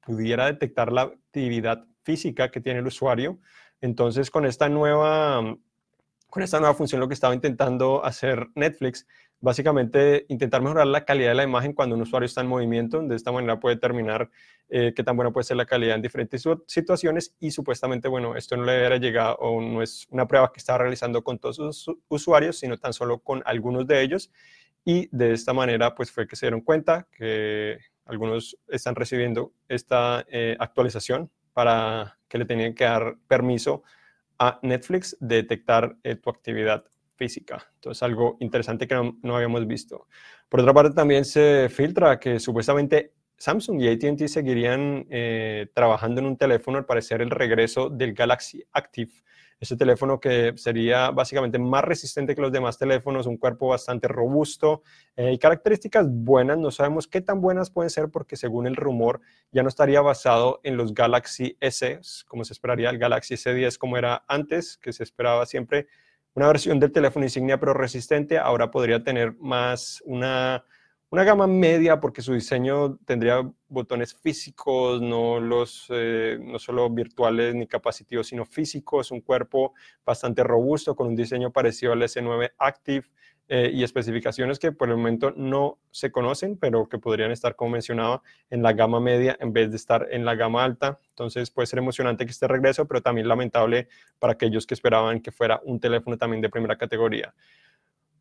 pudiera 0.00 0.44
detectar 0.46 0.92
la 0.92 1.02
actividad 1.02 1.86
física 2.02 2.50
que 2.50 2.60
tiene 2.60 2.80
el 2.80 2.86
usuario. 2.86 3.38
Entonces, 3.80 4.30
con 4.30 4.44
esta 4.46 4.68
nueva, 4.68 5.40
con 6.28 6.42
esta 6.42 6.58
nueva 6.58 6.74
función, 6.74 7.00
lo 7.00 7.08
que 7.08 7.14
estaba 7.14 7.34
intentando 7.34 8.04
hacer 8.04 8.48
Netflix 8.54 9.06
básicamente 9.40 10.26
intentar 10.28 10.62
mejorar 10.62 10.86
la 10.86 11.04
calidad 11.04 11.30
de 11.30 11.34
la 11.36 11.44
imagen 11.44 11.72
cuando 11.72 11.94
un 11.94 12.02
usuario 12.02 12.26
está 12.26 12.40
en 12.40 12.48
movimiento. 12.48 13.00
De 13.02 13.14
esta 13.14 13.32
manera 13.32 13.60
puede 13.60 13.76
determinar 13.76 14.30
eh, 14.68 14.92
qué 14.94 15.02
tan 15.04 15.16
buena 15.16 15.30
puede 15.30 15.44
ser 15.44 15.56
la 15.56 15.66
calidad 15.66 15.96
en 15.96 16.02
diferentes 16.02 16.44
situaciones 16.66 17.34
y 17.38 17.50
supuestamente, 17.50 18.08
bueno, 18.08 18.36
esto 18.36 18.56
no 18.56 18.64
le 18.64 18.76
hubiera 18.76 18.96
llegado 18.96 19.36
o 19.36 19.60
no 19.60 19.82
es 19.82 20.06
una 20.10 20.26
prueba 20.26 20.52
que 20.52 20.58
estaba 20.58 20.78
realizando 20.78 21.22
con 21.22 21.38
todos 21.38 21.56
sus 21.56 21.96
usuarios, 22.08 22.58
sino 22.58 22.76
tan 22.78 22.92
solo 22.92 23.18
con 23.18 23.42
algunos 23.44 23.86
de 23.86 24.02
ellos. 24.02 24.30
Y 24.84 25.08
de 25.16 25.32
esta 25.32 25.52
manera, 25.52 25.94
pues 25.94 26.10
fue 26.10 26.26
que 26.26 26.36
se 26.36 26.46
dieron 26.46 26.62
cuenta 26.62 27.06
que 27.12 27.78
algunos 28.06 28.56
están 28.68 28.94
recibiendo 28.94 29.52
esta 29.68 30.24
eh, 30.28 30.56
actualización 30.58 31.30
para 31.52 32.18
que 32.28 32.38
le 32.38 32.44
tenían 32.44 32.74
que 32.74 32.84
dar 32.84 33.16
permiso 33.26 33.82
a 34.38 34.58
Netflix 34.62 35.16
de 35.20 35.36
detectar 35.36 35.96
eh, 36.04 36.14
tu 36.14 36.30
actividad 36.30 36.84
física. 37.18 37.66
Entonces, 37.74 38.02
algo 38.02 38.36
interesante 38.40 38.86
que 38.86 38.94
no, 38.94 39.36
habíamos 39.36 39.66
visto. 39.66 40.06
Por 40.48 40.60
otra 40.60 40.72
parte, 40.72 40.94
también 40.94 41.24
se 41.24 41.68
filtra 41.68 42.18
que 42.18 42.38
supuestamente 42.38 43.12
Samsung 43.36 43.82
y 43.82 43.88
ATT 43.88 44.26
seguirían 44.26 45.06
eh, 45.10 45.66
trabajando 45.74 46.20
en 46.20 46.26
un 46.26 46.36
teléfono, 46.36 46.78
al 46.78 46.86
parecer 46.86 47.20
el 47.20 47.30
regreso 47.30 47.90
del 47.90 48.14
Galaxy 48.14 48.64
Active. 48.72 49.12
Ese 49.60 49.76
teléfono 49.76 50.20
que 50.20 50.52
sería 50.56 51.10
básicamente 51.10 51.58
más 51.58 51.82
resistente 51.82 52.36
que 52.36 52.40
los 52.40 52.52
demás 52.52 52.78
teléfonos, 52.78 53.26
un 53.26 53.36
cuerpo 53.36 53.68
bastante 53.68 54.06
robusto 54.06 54.82
eh, 55.16 55.32
y 55.32 55.38
características 55.38 56.06
buenas. 56.08 56.58
No 56.58 56.70
sabemos 56.70 57.08
qué 57.08 57.20
tan 57.20 57.40
buenas 57.40 57.68
pueden 57.68 57.90
ser 57.90 58.08
porque 58.08 58.36
según 58.36 58.68
el 58.68 58.76
rumor 58.76 59.20
ya 59.50 59.64
no 59.64 59.68
estaría 59.68 60.00
basado 60.00 60.60
en 60.62 60.76
los 60.76 60.94
Galaxy 60.94 61.56
S, 61.58 62.00
como 62.28 62.44
se 62.44 62.52
esperaría 62.52 62.90
el 62.90 62.98
Galaxy 62.98 63.34
S10 63.34 63.78
como 63.78 63.96
era 63.96 64.24
antes, 64.28 64.76
que 64.76 64.92
se 64.92 65.02
esperaba 65.02 65.44
siempre 65.44 65.88
una 66.34 66.46
versión 66.46 66.78
del 66.78 66.92
teléfono 66.92 67.24
insignia 67.24 67.58
pero 67.58 67.74
resistente, 67.74 68.38
ahora 68.38 68.70
podría 68.70 69.02
tener 69.02 69.34
más 69.38 70.02
una, 70.04 70.64
una 71.10 71.24
gama 71.24 71.46
media 71.46 72.00
porque 72.00 72.22
su 72.22 72.34
diseño 72.34 72.98
tendría 73.04 73.50
botones 73.68 74.14
físicos, 74.14 75.00
no, 75.00 75.40
los, 75.40 75.86
eh, 75.90 76.38
no 76.40 76.58
solo 76.58 76.88
virtuales 76.90 77.54
ni 77.54 77.66
capacitivos, 77.66 78.28
sino 78.28 78.44
físicos, 78.44 79.10
un 79.10 79.20
cuerpo 79.20 79.74
bastante 80.04 80.42
robusto 80.44 80.94
con 80.94 81.08
un 81.08 81.16
diseño 81.16 81.50
parecido 81.50 81.92
al 81.92 82.02
S9 82.02 82.52
Active. 82.58 83.06
Eh, 83.50 83.70
y 83.72 83.82
especificaciones 83.82 84.58
que 84.58 84.72
por 84.72 84.90
el 84.90 84.98
momento 84.98 85.32
no 85.34 85.78
se 85.90 86.12
conocen, 86.12 86.58
pero 86.58 86.86
que 86.86 86.98
podrían 86.98 87.30
estar, 87.30 87.56
como 87.56 87.70
mencionaba, 87.70 88.22
en 88.50 88.62
la 88.62 88.74
gama 88.74 89.00
media 89.00 89.38
en 89.40 89.54
vez 89.54 89.70
de 89.70 89.76
estar 89.76 90.06
en 90.10 90.26
la 90.26 90.34
gama 90.34 90.62
alta. 90.62 91.00
Entonces 91.10 91.50
puede 91.50 91.64
ser 91.64 91.78
emocionante 91.78 92.26
que 92.26 92.30
esté 92.30 92.46
regreso, 92.46 92.86
pero 92.86 93.00
también 93.00 93.26
lamentable 93.26 93.88
para 94.18 94.34
aquellos 94.34 94.66
que 94.66 94.74
esperaban 94.74 95.20
que 95.20 95.32
fuera 95.32 95.62
un 95.64 95.80
teléfono 95.80 96.18
también 96.18 96.42
de 96.42 96.50
primera 96.50 96.76
categoría. 96.76 97.34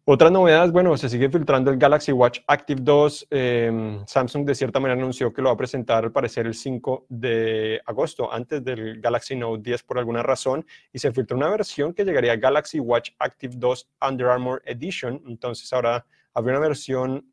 Otras 0.10 0.32
novedades, 0.32 0.72
bueno, 0.72 0.96
se 0.96 1.10
sigue 1.10 1.30
filtrando 1.30 1.70
el 1.70 1.78
Galaxy 1.78 2.14
Watch 2.14 2.40
Active 2.48 2.80
2. 2.82 3.28
Em, 3.30 4.08
Samsung 4.08 4.46
de 4.46 4.56
cierta 4.56 4.80
manera 4.80 4.98
anunció 4.98 5.34
que 5.34 5.42
lo 5.42 5.50
va 5.50 5.56
a 5.56 5.58
presentar 5.58 6.06
al 6.06 6.14
parecer 6.14 6.48
el 6.48 6.54
5 6.54 7.08
de 7.10 7.82
agosto, 7.86 8.32
antes 8.32 8.64
del 8.64 9.02
Galaxy 9.02 9.36
Note 9.36 9.62
10 9.62 9.84
por 9.84 10.00
alguna 10.00 10.24
razón, 10.24 10.66
y 10.94 11.00
se 11.00 11.12
filtró 11.12 11.36
una 11.36 11.50
versión 11.50 11.94
que 11.94 12.06
llegaría 12.06 12.38
Galaxy 12.38 12.80
Watch 12.80 13.10
Active 13.20 13.56
2 13.58 13.90
Under 14.08 14.28
Armour 14.28 14.62
Edition. 14.64 15.22
Entonces 15.28 15.74
ahora 15.74 16.06
habría 16.34 16.58
una 16.58 16.66
versión 16.70 17.30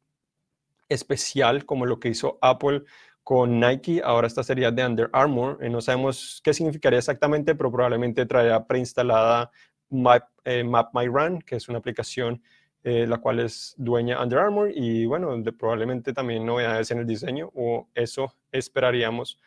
especial 0.88 1.66
como 1.66 1.86
lo 1.86 2.00
que 2.00 2.08
hizo 2.08 2.40
Apple 2.42 2.82
con 3.22 3.60
Nike, 3.60 4.02
ahora 4.02 4.26
esta 4.26 4.42
sería 4.42 4.72
de 4.72 4.84
Under 4.84 5.10
Armour. 5.12 5.58
Eh, 5.62 5.70
no 5.70 5.80
sabemos 5.80 6.40
qué 6.42 6.52
significaría 6.52 6.98
exactamente, 6.98 7.54
pero 7.54 7.70
probablemente 7.70 8.26
traerá 8.26 8.66
preinstalada 8.66 9.52
Map, 9.90 10.24
eh, 10.42 10.64
Map 10.64 10.90
My 10.92 11.06
Run, 11.06 11.40
que 11.40 11.54
es 11.54 11.68
una 11.68 11.78
aplicación 11.78 12.42
eh, 12.86 13.06
la 13.06 13.16
cual 13.16 13.40
es 13.40 13.74
dueña 13.78 14.22
Under 14.22 14.38
Armour 14.38 14.70
y 14.74 15.06
bueno, 15.06 15.34
probablemente 15.58 16.12
también 16.12 16.44
novedades 16.44 16.90
en 16.90 16.98
el 16.98 17.06
diseño 17.06 17.50
o 17.54 17.88
eso 17.94 18.34
esperaríamos 18.52 19.40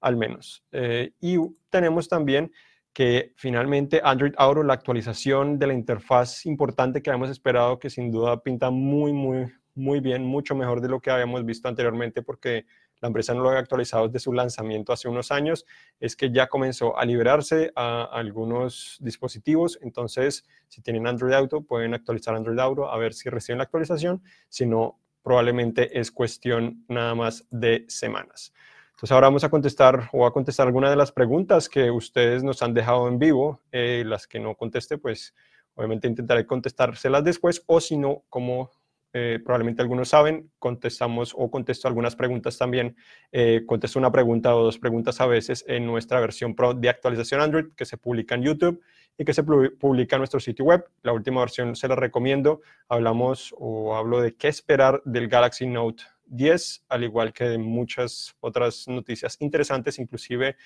al 0.00 0.16
menos. 0.16 0.62
Eh, 0.70 1.12
y 1.20 1.36
tenemos 1.70 2.08
también 2.08 2.52
que 2.92 3.32
finalmente 3.34 4.00
Android 4.04 4.34
Auto, 4.36 4.62
la 4.62 4.74
actualización 4.74 5.58
de 5.58 5.66
la 5.66 5.74
interfaz 5.74 6.46
importante 6.46 7.02
que 7.02 7.10
habíamos 7.10 7.30
esperado, 7.30 7.80
que 7.80 7.90
sin 7.90 8.12
duda 8.12 8.40
pinta 8.40 8.70
muy, 8.70 9.12
muy, 9.12 9.52
muy 9.74 9.98
bien, 9.98 10.24
mucho 10.24 10.54
mejor 10.54 10.80
de 10.80 10.88
lo 10.88 11.00
que 11.00 11.10
habíamos 11.10 11.44
visto 11.44 11.66
anteriormente, 11.68 12.22
porque 12.22 12.64
la 13.04 13.08
empresa 13.08 13.34
no 13.34 13.42
lo 13.42 13.50
había 13.50 13.60
actualizado 13.60 14.08
desde 14.08 14.20
su 14.20 14.32
lanzamiento 14.32 14.90
hace 14.90 15.08
unos 15.08 15.30
años, 15.30 15.66
es 16.00 16.16
que 16.16 16.30
ya 16.30 16.46
comenzó 16.46 16.96
a 16.96 17.04
liberarse 17.04 17.70
a 17.76 18.04
algunos 18.04 18.96
dispositivos. 18.98 19.78
Entonces, 19.82 20.46
si 20.68 20.80
tienen 20.80 21.06
Android 21.06 21.34
Auto, 21.34 21.60
pueden 21.60 21.92
actualizar 21.92 22.34
Android 22.34 22.58
Auto 22.58 22.90
a 22.90 22.96
ver 22.96 23.12
si 23.12 23.28
reciben 23.28 23.58
la 23.58 23.64
actualización. 23.64 24.22
Si 24.48 24.64
no, 24.64 24.98
probablemente 25.22 26.00
es 26.00 26.10
cuestión 26.10 26.86
nada 26.88 27.14
más 27.14 27.46
de 27.50 27.84
semanas. 27.88 28.54
Entonces 28.92 29.12
ahora 29.12 29.26
vamos 29.26 29.44
a 29.44 29.50
contestar 29.50 30.08
o 30.14 30.24
a 30.24 30.32
contestar 30.32 30.66
algunas 30.66 30.88
de 30.88 30.96
las 30.96 31.12
preguntas 31.12 31.68
que 31.68 31.90
ustedes 31.90 32.42
nos 32.42 32.62
han 32.62 32.72
dejado 32.72 33.06
en 33.08 33.18
vivo. 33.18 33.60
Eh, 33.70 34.02
las 34.06 34.26
que 34.26 34.40
no 34.40 34.54
conteste, 34.54 34.96
pues 34.96 35.34
Obviamente 35.76 36.06
intentaré 36.06 36.46
contestárselas 36.46 37.24
después 37.24 37.62
o 37.66 37.80
si 37.80 37.96
no, 37.96 38.24
como 38.30 38.70
eh, 39.16 39.38
probablemente 39.44 39.80
algunos 39.80 40.08
saben, 40.08 40.50
contestamos 40.58 41.34
o 41.38 41.48
contesto 41.48 41.86
algunas 41.86 42.16
preguntas 42.16 42.58
también. 42.58 42.96
Eh, 43.30 43.62
contesto 43.64 44.00
una 44.00 44.10
pregunta 44.10 44.56
o 44.56 44.64
dos 44.64 44.80
preguntas 44.80 45.20
a 45.20 45.26
veces 45.26 45.64
en 45.68 45.86
nuestra 45.86 46.18
versión 46.18 46.56
Pro 46.56 46.74
de 46.74 46.88
actualización 46.88 47.40
Android 47.40 47.66
que 47.76 47.84
se 47.84 47.96
publica 47.96 48.34
en 48.34 48.42
YouTube 48.42 48.82
y 49.16 49.24
que 49.24 49.32
se 49.32 49.44
publica 49.44 50.16
en 50.16 50.20
nuestro 50.20 50.40
sitio 50.40 50.64
web. 50.64 50.84
La 51.02 51.12
última 51.12 51.38
versión 51.38 51.76
se 51.76 51.86
la 51.86 51.94
recomiendo. 51.94 52.60
Hablamos 52.88 53.54
o 53.56 53.94
hablo 53.94 54.20
de 54.20 54.34
qué 54.34 54.48
esperar 54.48 55.00
del 55.04 55.28
Galaxy 55.28 55.68
Note 55.68 56.02
10, 56.26 56.86
al 56.88 57.04
igual 57.04 57.32
que 57.32 57.44
de 57.44 57.58
muchas 57.58 58.34
otras 58.40 58.88
noticias 58.88 59.36
interesantes, 59.38 60.00
inclusive 60.00 60.56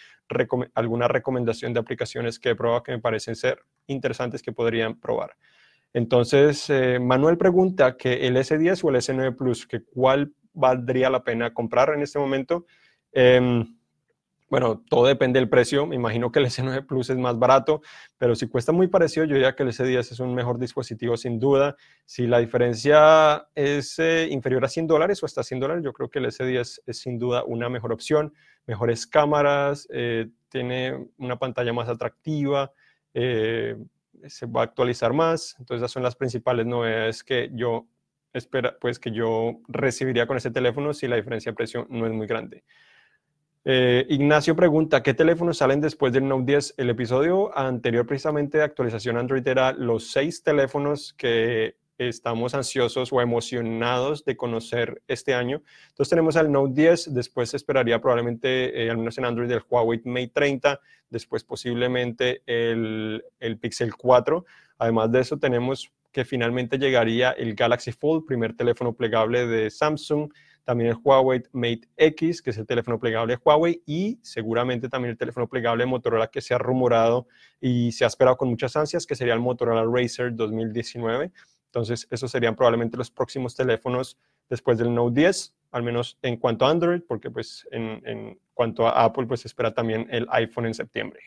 alguna 0.74 1.06
recomendación 1.06 1.74
de 1.74 1.80
aplicaciones 1.80 2.38
que 2.38 2.50
he 2.50 2.54
probado 2.54 2.82
que 2.82 2.92
me 2.92 2.98
parecen 2.98 3.36
ser 3.36 3.62
interesantes 3.88 4.40
que 4.40 4.52
podrían 4.52 4.98
probar. 4.98 5.36
Entonces, 5.92 6.68
eh, 6.70 6.98
Manuel 7.00 7.38
pregunta 7.38 7.96
que 7.96 8.26
el 8.26 8.36
S10 8.36 8.84
o 8.84 8.90
el 8.90 8.96
S9 8.96 9.36
Plus, 9.36 9.66
que 9.66 9.82
cuál 9.82 10.32
valdría 10.52 11.10
la 11.10 11.22
pena 11.22 11.54
comprar 11.54 11.90
en 11.90 12.02
este 12.02 12.18
momento. 12.18 12.66
Em, 13.12 13.78
bueno, 14.50 14.82
todo 14.88 15.06
depende 15.06 15.38
del 15.38 15.48
precio. 15.48 15.86
Me 15.86 15.94
imagino 15.96 16.32
que 16.32 16.38
el 16.38 16.46
S9 16.46 16.86
Plus 16.86 17.10
es 17.10 17.18
más 17.18 17.38
barato, 17.38 17.82
pero 18.16 18.34
si 18.34 18.48
cuesta 18.48 18.72
muy 18.72 18.88
parecido, 18.88 19.26
yo 19.26 19.34
diría 19.34 19.54
que 19.54 19.62
el 19.62 19.70
S10 19.70 19.98
es 20.12 20.20
un 20.20 20.34
mejor 20.34 20.58
dispositivo 20.58 21.16
sin 21.16 21.38
duda. 21.38 21.76
Si 22.06 22.26
la 22.26 22.38
diferencia 22.38 23.46
es 23.54 23.98
eh, 23.98 24.28
inferior 24.30 24.64
a 24.64 24.68
100 24.68 24.86
dólares 24.86 25.22
o 25.22 25.26
hasta 25.26 25.42
100 25.42 25.60
dólares, 25.60 25.84
yo 25.84 25.92
creo 25.92 26.08
que 26.08 26.18
el 26.18 26.26
S10 26.26 26.80
es 26.86 26.98
sin 26.98 27.18
duda 27.18 27.44
una 27.44 27.68
mejor 27.68 27.92
opción. 27.92 28.32
Mejores 28.66 29.06
cámaras, 29.06 29.86
eh, 29.90 30.28
tiene 30.48 31.08
una 31.18 31.38
pantalla 31.38 31.72
más 31.74 31.88
atractiva, 31.88 32.72
se 34.26 34.46
va 34.46 34.62
a 34.62 34.64
actualizar 34.64 35.12
más. 35.12 35.56
Entonces, 35.58 35.82
esas 35.82 35.92
son 35.92 36.02
las 36.02 36.16
principales 36.16 36.66
novedades 36.66 37.22
que 37.24 37.50
yo 37.54 37.86
espera, 38.32 38.76
pues 38.80 38.98
que 38.98 39.10
yo 39.10 39.60
recibiría 39.68 40.26
con 40.26 40.36
ese 40.36 40.50
teléfono 40.50 40.92
si 40.92 41.08
la 41.08 41.16
diferencia 41.16 41.52
de 41.52 41.56
precio 41.56 41.86
no 41.90 42.06
es 42.06 42.12
muy 42.12 42.26
grande. 42.26 42.64
Eh, 43.64 44.06
Ignacio 44.08 44.54
pregunta, 44.56 45.02
¿qué 45.02 45.14
teléfonos 45.14 45.58
salen 45.58 45.80
después 45.80 46.12
del 46.12 46.26
Note 46.26 46.44
10? 46.46 46.74
El 46.78 46.90
episodio 46.90 47.56
anterior 47.56 48.06
precisamente 48.06 48.58
de 48.58 48.64
actualización 48.64 49.16
Android 49.18 49.46
era 49.46 49.72
los 49.72 50.10
seis 50.10 50.42
teléfonos 50.42 51.12
que 51.14 51.76
estamos 51.98 52.54
ansiosos 52.54 53.12
o 53.12 53.20
emocionados 53.20 54.24
de 54.24 54.36
conocer 54.36 55.02
este 55.08 55.34
año. 55.34 55.62
Entonces 55.88 56.10
tenemos 56.10 56.36
el 56.36 56.50
Note 56.50 56.72
10, 56.74 57.14
después 57.14 57.52
esperaría 57.54 58.00
probablemente, 58.00 58.84
eh, 58.84 58.90
al 58.90 58.98
menos 58.98 59.18
en 59.18 59.24
Android, 59.24 59.50
el 59.50 59.62
Huawei 59.68 60.00
Mate 60.04 60.30
30, 60.32 60.80
después 61.10 61.42
posiblemente 61.44 62.42
el, 62.46 63.24
el 63.40 63.58
Pixel 63.58 63.94
4. 63.94 64.44
Además 64.78 65.10
de 65.10 65.20
eso 65.20 65.38
tenemos 65.38 65.92
que 66.12 66.24
finalmente 66.24 66.78
llegaría 66.78 67.32
el 67.32 67.54
Galaxy 67.54 67.92
Fold, 67.92 68.24
primer 68.24 68.56
teléfono 68.56 68.94
plegable 68.94 69.46
de 69.46 69.70
Samsung, 69.70 70.32
también 70.64 70.90
el 70.90 70.96
Huawei 71.02 71.42
Mate 71.52 71.88
X, 71.96 72.42
que 72.42 72.50
es 72.50 72.58
el 72.58 72.66
teléfono 72.66 72.98
plegable 72.98 73.34
de 73.34 73.40
Huawei, 73.42 73.82
y 73.86 74.18
seguramente 74.22 74.88
también 74.88 75.12
el 75.12 75.16
teléfono 75.16 75.48
plegable 75.48 75.84
de 75.84 75.90
Motorola 75.90 76.28
que 76.28 76.42
se 76.42 76.52
ha 76.52 76.58
rumorado 76.58 77.26
y 77.58 77.92
se 77.92 78.04
ha 78.04 78.06
esperado 78.06 78.36
con 78.36 78.50
muchas 78.50 78.76
ansias, 78.76 79.06
que 79.06 79.14
sería 79.14 79.32
el 79.32 79.40
Motorola 79.40 79.84
Racer 79.84 80.34
2019. 80.34 81.32
Entonces, 81.68 82.06
esos 82.10 82.30
serían 82.30 82.56
probablemente 82.56 82.96
los 82.96 83.10
próximos 83.10 83.54
teléfonos 83.54 84.18
después 84.48 84.78
del 84.78 84.94
Note 84.94 85.20
10, 85.20 85.54
al 85.72 85.82
menos 85.82 86.18
en 86.22 86.36
cuanto 86.36 86.66
a 86.66 86.70
Android, 86.70 87.02
porque 87.06 87.30
pues 87.30 87.66
en, 87.70 88.38
cuanto 88.54 88.86
a 88.86 89.04
Apple, 89.04 89.26
pues 89.26 89.44
espera 89.44 89.72
también 89.72 90.06
el 90.10 90.26
iPhone 90.30 90.66
en 90.66 90.74
septiembre. 90.74 91.20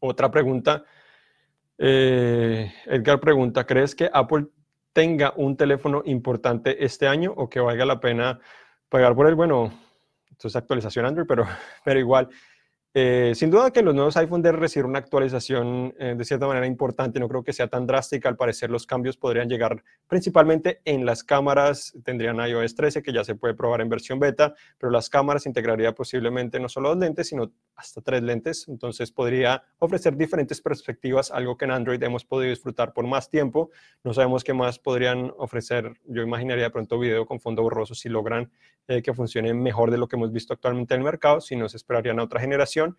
Otra 0.00 0.30
pregunta, 0.30 0.84
eh, 1.78 2.72
Edgar 2.86 3.20
pregunta, 3.20 3.64
¿crees 3.64 3.94
que 3.94 4.10
Apple 4.12 4.46
tenga 4.98 5.32
un 5.36 5.56
teléfono 5.56 6.02
importante 6.06 6.84
este 6.84 7.06
año 7.06 7.32
o 7.36 7.48
que 7.48 7.60
valga 7.60 7.84
la 7.84 8.00
pena 8.00 8.40
pagar 8.88 9.14
por 9.14 9.28
él. 9.28 9.36
Bueno, 9.36 9.72
esto 10.28 10.48
es 10.48 10.56
actualización 10.56 11.06
Android, 11.06 11.24
pero, 11.28 11.46
pero 11.84 12.00
igual, 12.00 12.28
eh, 13.00 13.32
sin 13.36 13.48
duda 13.48 13.70
que 13.70 13.80
los 13.80 13.94
nuevos 13.94 14.16
iPhone 14.16 14.42
deben 14.42 14.60
recibir 14.60 14.84
una 14.84 14.98
actualización 14.98 15.94
eh, 16.00 16.16
de 16.18 16.24
cierta 16.24 16.48
manera 16.48 16.66
importante, 16.66 17.20
no 17.20 17.28
creo 17.28 17.44
que 17.44 17.52
sea 17.52 17.68
tan 17.68 17.86
drástica, 17.86 18.28
al 18.28 18.36
parecer 18.36 18.70
los 18.70 18.86
cambios 18.86 19.16
podrían 19.16 19.48
llegar 19.48 19.84
principalmente 20.08 20.80
en 20.84 21.06
las 21.06 21.22
cámaras, 21.22 21.94
tendrían 22.02 22.40
iOS 22.40 22.74
13 22.74 23.04
que 23.04 23.12
ya 23.12 23.22
se 23.22 23.36
puede 23.36 23.54
probar 23.54 23.82
en 23.82 23.88
versión 23.88 24.18
beta, 24.18 24.54
pero 24.78 24.90
las 24.90 25.08
cámaras 25.08 25.46
integraría 25.46 25.94
posiblemente 25.94 26.58
no 26.58 26.68
solo 26.68 26.88
dos 26.88 26.98
lentes, 26.98 27.28
sino 27.28 27.52
hasta 27.76 28.00
tres 28.00 28.20
lentes, 28.24 28.66
entonces 28.66 29.12
podría 29.12 29.62
ofrecer 29.78 30.16
diferentes 30.16 30.60
perspectivas, 30.60 31.30
algo 31.30 31.56
que 31.56 31.66
en 31.66 31.70
Android 31.70 32.02
hemos 32.02 32.24
podido 32.24 32.50
disfrutar 32.50 32.92
por 32.92 33.06
más 33.06 33.30
tiempo, 33.30 33.70
no 34.02 34.12
sabemos 34.12 34.42
qué 34.42 34.54
más 34.54 34.80
podrían 34.80 35.32
ofrecer, 35.38 36.00
yo 36.04 36.22
imaginaría 36.22 36.64
de 36.64 36.70
pronto 36.70 36.98
video 36.98 37.26
con 37.26 37.38
fondo 37.38 37.62
borroso 37.62 37.94
si 37.94 38.08
logran 38.08 38.50
eh, 38.90 39.02
que 39.02 39.12
funcione 39.12 39.52
mejor 39.52 39.90
de 39.90 39.98
lo 39.98 40.08
que 40.08 40.16
hemos 40.16 40.32
visto 40.32 40.54
actualmente 40.54 40.94
en 40.94 41.00
el 41.00 41.04
mercado, 41.04 41.42
si 41.42 41.54
no 41.56 41.68
se 41.68 41.76
esperarían 41.76 42.18
a 42.20 42.22
otra 42.22 42.40
generación. 42.40 42.96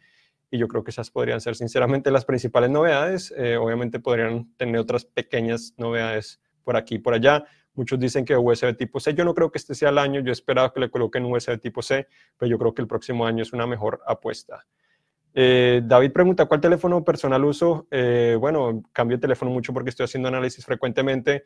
Y 0.51 0.59
yo 0.59 0.67
creo 0.67 0.83
que 0.83 0.91
esas 0.91 1.09
podrían 1.09 1.41
ser 1.41 1.55
sinceramente 1.55 2.11
las 2.11 2.25
principales 2.25 2.69
novedades. 2.69 3.33
Eh, 3.35 3.57
obviamente 3.57 3.99
podrían 3.99 4.53
tener 4.55 4.77
otras 4.79 5.05
pequeñas 5.05 5.73
novedades 5.77 6.39
por 6.63 6.77
aquí 6.77 6.95
y 6.95 6.99
por 6.99 7.15
allá. 7.15 7.43
Muchos 7.73 7.99
dicen 7.99 8.23
que 8.23 8.37
USB 8.37 8.77
tipo 8.77 8.99
C. 8.99 9.15
Yo 9.15 9.25
no 9.25 9.33
creo 9.33 9.49
que 9.49 9.57
este 9.57 9.73
sea 9.73 9.89
el 9.89 9.97
año. 9.97 10.21
Yo 10.21 10.31
esperaba 10.31 10.71
que 10.71 10.79
le 10.79 10.91
coloquen 10.91 11.25
USB 11.25 11.59
tipo 11.59 11.81
C, 11.81 12.07
pero 12.37 12.47
yo 12.47 12.59
creo 12.59 12.71
que 12.75 12.83
el 12.83 12.87
próximo 12.87 13.25
año 13.25 13.41
es 13.41 13.51
una 13.51 13.65
mejor 13.65 13.99
apuesta. 14.05 14.67
Eh, 15.33 15.81
David 15.83 16.11
pregunta, 16.11 16.45
¿cuál 16.45 16.61
teléfono 16.61 17.03
personal 17.03 17.43
uso? 17.43 17.87
bueno, 18.39 18.83
cambio 18.93 19.17
de 19.17 19.21
teléfono 19.21 19.49
mucho 19.49 19.73
porque 19.73 19.89
estoy 19.89 20.03
haciendo 20.03 20.27
análisis 20.27 20.63
frecuentemente, 20.63 21.45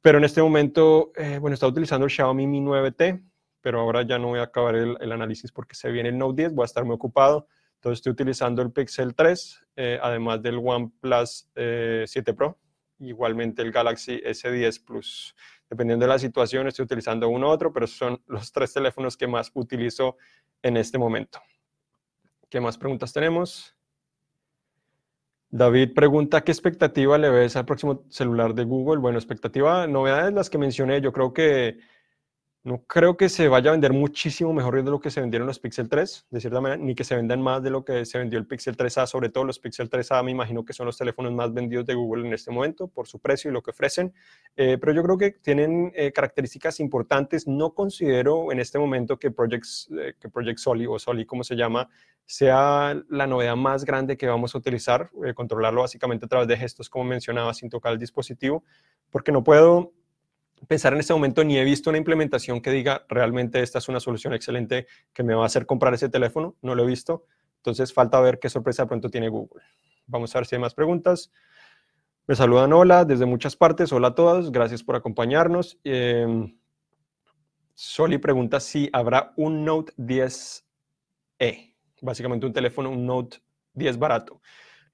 pero 0.00 0.18
en 0.18 0.24
este 0.24 0.42
momento, 0.42 1.12
bueno, 1.40 1.54
está 1.54 1.68
utilizando 1.68 2.06
el 2.06 2.10
Xiaomi 2.10 2.48
Mi 2.48 2.60
9T 2.60 3.22
pero 3.66 3.80
ahora 3.80 4.02
ya 4.02 4.16
no 4.16 4.28
voy 4.28 4.38
a 4.38 4.44
acabar 4.44 4.76
el, 4.76 5.10
análisis 5.10 5.50
porque 5.50 5.74
se 5.74 5.90
viene 5.90 6.10
el 6.10 6.16
Note 6.16 6.42
10, 6.42 6.54
voy 6.54 6.62
a 6.62 6.66
estar 6.66 6.84
muy 6.84 6.94
ocupado. 6.94 7.48
Entonces 7.74 7.98
estoy 7.98 8.12
utilizando 8.12 8.62
el 8.62 8.70
Pixel 8.70 9.12
3, 9.12 9.66
eh, 9.74 9.98
además 10.00 10.40
del 10.40 10.58
OnePlus 10.58 11.50
7 11.52 11.52
eh, 11.56 12.32
Pro, 12.32 12.60
igualmente 13.00 13.62
el 13.62 13.72
Galaxy 13.72 14.22
S10 14.24 14.84
Plus. 14.84 15.34
Dependiendo 15.68 16.04
de 16.04 16.10
la 16.10 16.20
situación, 16.20 16.68
estoy 16.68 16.84
utilizando 16.84 17.28
uno 17.28 17.48
u 17.48 17.50
otro, 17.50 17.72
pero 17.72 17.88
son 17.88 18.22
los 18.28 18.52
tres 18.52 18.72
teléfonos 18.72 19.16
que 19.16 19.26
más 19.26 19.50
utilizo 19.52 20.16
en 20.62 20.76
este 20.76 20.96
momento. 20.96 21.40
¿Qué 22.48 22.60
más 22.60 22.78
preguntas 22.78 23.12
tenemos? 23.12 23.76
David 25.50 25.92
pregunta, 25.92 26.44
¿qué 26.44 26.52
expectativa 26.52 27.18
le 27.18 27.30
ves 27.30 27.56
al 27.56 27.64
próximo 27.64 28.04
celular 28.10 28.54
de 28.54 28.62
Google? 28.62 29.00
Bueno, 29.00 29.18
expectativa, 29.18 29.88
novedades 29.88 30.32
las 30.32 30.50
que 30.50 30.58
mencioné. 30.58 31.00
Yo 31.00 31.12
creo 31.12 31.32
que 31.32 31.80
no 32.66 32.82
creo 32.84 33.16
que 33.16 33.28
se 33.28 33.46
vaya 33.46 33.70
a 33.70 33.72
vender 33.72 33.92
muchísimo 33.92 34.52
mejor 34.52 34.82
de 34.82 34.90
lo 34.90 34.98
que 34.98 35.08
se 35.08 35.20
vendieron 35.20 35.46
los 35.46 35.60
Pixel 35.60 35.88
3, 35.88 36.26
de 36.28 36.40
cierta 36.40 36.60
manera, 36.60 36.82
ni 36.82 36.96
que 36.96 37.04
se 37.04 37.14
vendan 37.14 37.40
más 37.40 37.62
de 37.62 37.70
lo 37.70 37.84
que 37.84 38.04
se 38.04 38.18
vendió 38.18 38.40
el 38.40 38.46
Pixel 38.48 38.76
3A, 38.76 39.06
sobre 39.06 39.28
todo 39.28 39.44
los 39.44 39.60
Pixel 39.60 39.88
3A, 39.88 40.24
me 40.24 40.32
imagino 40.32 40.64
que 40.64 40.72
son 40.72 40.84
los 40.84 40.98
teléfonos 40.98 41.32
más 41.32 41.54
vendidos 41.54 41.86
de 41.86 41.94
Google 41.94 42.26
en 42.26 42.34
este 42.34 42.50
momento 42.50 42.88
por 42.88 43.06
su 43.06 43.20
precio 43.20 43.52
y 43.52 43.54
lo 43.54 43.62
que 43.62 43.70
ofrecen, 43.70 44.12
eh, 44.56 44.78
pero 44.80 44.92
yo 44.92 45.04
creo 45.04 45.16
que 45.16 45.30
tienen 45.30 45.92
eh, 45.94 46.10
características 46.10 46.80
importantes. 46.80 47.46
No 47.46 47.72
considero 47.72 48.50
en 48.50 48.58
este 48.58 48.80
momento 48.80 49.16
que 49.16 49.30
Project, 49.30 49.64
eh, 49.96 50.14
que 50.18 50.28
Project 50.28 50.58
Soli 50.58 50.86
o 50.88 50.98
Soli, 50.98 51.24
como 51.24 51.44
se 51.44 51.54
llama, 51.54 51.88
sea 52.24 53.00
la 53.08 53.28
novedad 53.28 53.54
más 53.54 53.84
grande 53.84 54.16
que 54.16 54.26
vamos 54.26 54.56
a 54.56 54.58
utilizar, 54.58 55.08
controlarlo 55.36 55.82
básicamente 55.82 56.26
a 56.26 56.28
través 56.28 56.48
de 56.48 56.56
gestos, 56.56 56.90
como 56.90 57.04
mencionaba, 57.04 57.54
sin 57.54 57.70
tocar 57.70 57.92
el 57.92 58.00
dispositivo, 58.00 58.64
porque 59.08 59.30
no 59.30 59.44
puedo 59.44 59.92
pensar 60.66 60.92
en 60.92 61.00
este 61.00 61.12
momento 61.12 61.44
ni 61.44 61.58
he 61.58 61.64
visto 61.64 61.90
una 61.90 61.98
implementación 61.98 62.60
que 62.60 62.70
diga 62.70 63.04
realmente 63.08 63.62
esta 63.62 63.78
es 63.78 63.88
una 63.88 64.00
solución 64.00 64.34
excelente 64.34 64.86
que 65.12 65.22
me 65.22 65.34
va 65.34 65.42
a 65.42 65.46
hacer 65.46 65.66
comprar 65.66 65.94
ese 65.94 66.08
teléfono, 66.08 66.56
no 66.62 66.74
lo 66.74 66.84
he 66.84 66.86
visto. 66.86 67.24
Entonces 67.58 67.92
falta 67.92 68.20
ver 68.20 68.38
qué 68.38 68.48
sorpresa 68.48 68.86
pronto 68.86 69.10
tiene 69.10 69.28
Google. 69.28 69.62
Vamos 70.06 70.34
a 70.34 70.38
ver 70.38 70.46
si 70.46 70.54
hay 70.54 70.60
más 70.60 70.74
preguntas. 70.74 71.32
Me 72.26 72.34
saludan 72.34 72.72
hola 72.72 73.04
desde 73.04 73.26
muchas 73.26 73.56
partes. 73.56 73.92
Hola 73.92 74.08
a 74.08 74.14
todos, 74.14 74.50
gracias 74.50 74.82
por 74.82 74.96
acompañarnos. 74.96 75.78
Em, 75.84 76.56
Soli 77.74 78.18
pregunta 78.18 78.58
si 78.58 78.88
habrá 78.92 79.32
un 79.36 79.64
Note 79.64 79.92
10E, 79.96 81.74
básicamente 82.00 82.46
un 82.46 82.52
teléfono, 82.52 82.90
un 82.90 83.04
Note 83.04 83.38
10 83.74 83.98
barato. 83.98 84.40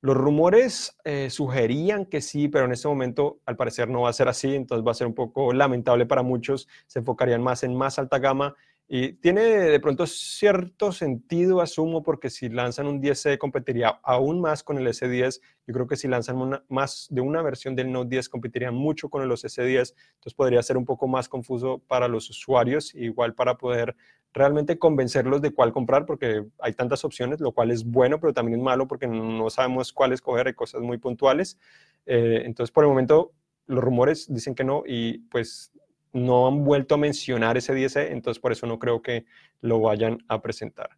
Los 0.05 0.17
rumores 0.17 0.99
eh, 1.05 1.31
sugerían 1.31 2.07
que 2.07 2.21
sí, 2.21 2.49
pero 2.49 2.65
en 2.65 2.73
este 2.73 2.89
momento 2.89 3.39
al 3.47 3.55
parecer 3.55 3.89
no 3.89 4.03
va 4.03 4.11
a 4.11 4.13
ser 4.13 4.27
así, 4.27 4.53
entonces 4.53 4.85
va 4.85 4.91
a 4.91 4.95
ser 4.95 5.07
un 5.07 5.15
poco 5.15 5.53
lamentable 5.53 6.07
para 6.07 6.25
muchos, 6.25 6.67
se 6.89 6.99
enfocarían 6.99 7.41
más 7.41 7.63
en 7.63 7.77
más 7.77 8.01
alta 8.01 8.19
gama. 8.19 8.57
Y 8.89 9.13
tiene 9.13 9.43
de 9.43 9.81
pronto 9.81 10.05
cierto 10.07 10.91
sentido, 10.91 11.61
asumo, 11.61 12.03
porque 12.03 12.31
si 12.31 12.49
lanzan 12.49 12.89
un 12.89 13.01
10C 13.01 13.39
competiría 13.39 14.01
aún 14.03 14.41
más 14.41 14.65
con 14.65 14.77
el 14.77 14.89
S10, 14.89 15.41
yo 15.69 15.73
creo 15.73 15.87
que 15.87 15.97
si 15.97 16.09
lanzan 16.09 16.61
más 16.69 17.07
de 17.09 17.21
una 17.21 17.41
versión 17.41 17.77
del 17.77 17.93
Note 17.93 18.09
10 18.11 18.29
competirían 18.29 18.75
mucho 18.75 19.09
con 19.09 19.27
los 19.29 19.45
S10, 19.45 19.95
entonces 19.95 20.35
podría 20.35 20.63
ser 20.65 20.77
un 20.77 20.85
poco 20.85 21.07
más 21.07 21.29
confuso 21.29 21.79
para 21.87 22.09
los 22.09 22.29
usuarios, 22.29 22.93
igual 22.97 23.35
para 23.35 23.57
poder 23.57 23.95
realmente 24.33 24.79
convencerlos 24.79 25.43
de 25.43 25.53
cuál 25.53 25.73
comprar 25.73 26.07
porque 26.07 26.47
hay 26.59 26.73
tantas 26.73 27.05
opciones, 27.05 27.41
lo 27.41 27.53
cual 27.53 27.71
es 27.71 27.85
bueno, 27.85 28.19
pero 28.21 28.33
también 28.33 28.59
es 28.59 28.65
malo 28.65 28.89
porque 28.89 29.07
no 29.07 29.51
sabemos 29.51 29.93
cuál 29.93 30.13
escoger, 30.13 30.47
hay 30.47 30.55
cosas 30.55 30.81
muy 30.81 30.99
puntuales. 30.99 31.59
Eh, 32.07 32.43
entonces, 32.45 32.73
por 32.73 32.85
el 32.85 32.91
momento, 32.91 33.33
los 33.67 33.83
rumores 33.83 34.33
dicen 34.33 34.55
que 34.55 34.65
no 34.65 34.83
y 34.87 35.19
pues 35.31 35.73
no 36.13 36.47
han 36.47 36.65
vuelto 36.65 36.95
a 36.95 36.99
mencionar 36.99 37.57
ese 37.57 37.75
10 37.75 37.97
entonces 37.97 38.39
por 38.39 38.53
eso 38.53 38.67
no 38.67 38.79
creo 38.79 39.01
que 39.01 39.25
lo 39.61 39.81
vayan 39.81 40.19
a 40.29 40.43
presentar. 40.43 40.91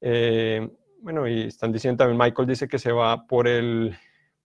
Eh, 0.00 0.68
bueno, 1.00 1.28
y 1.28 1.42
están 1.42 1.72
diciendo 1.72 1.98
también, 1.98 2.18
Michael 2.18 2.48
dice 2.48 2.68
que 2.68 2.78
se 2.78 2.90
va 2.92 3.26
por 3.26 3.46
el, 3.46 3.96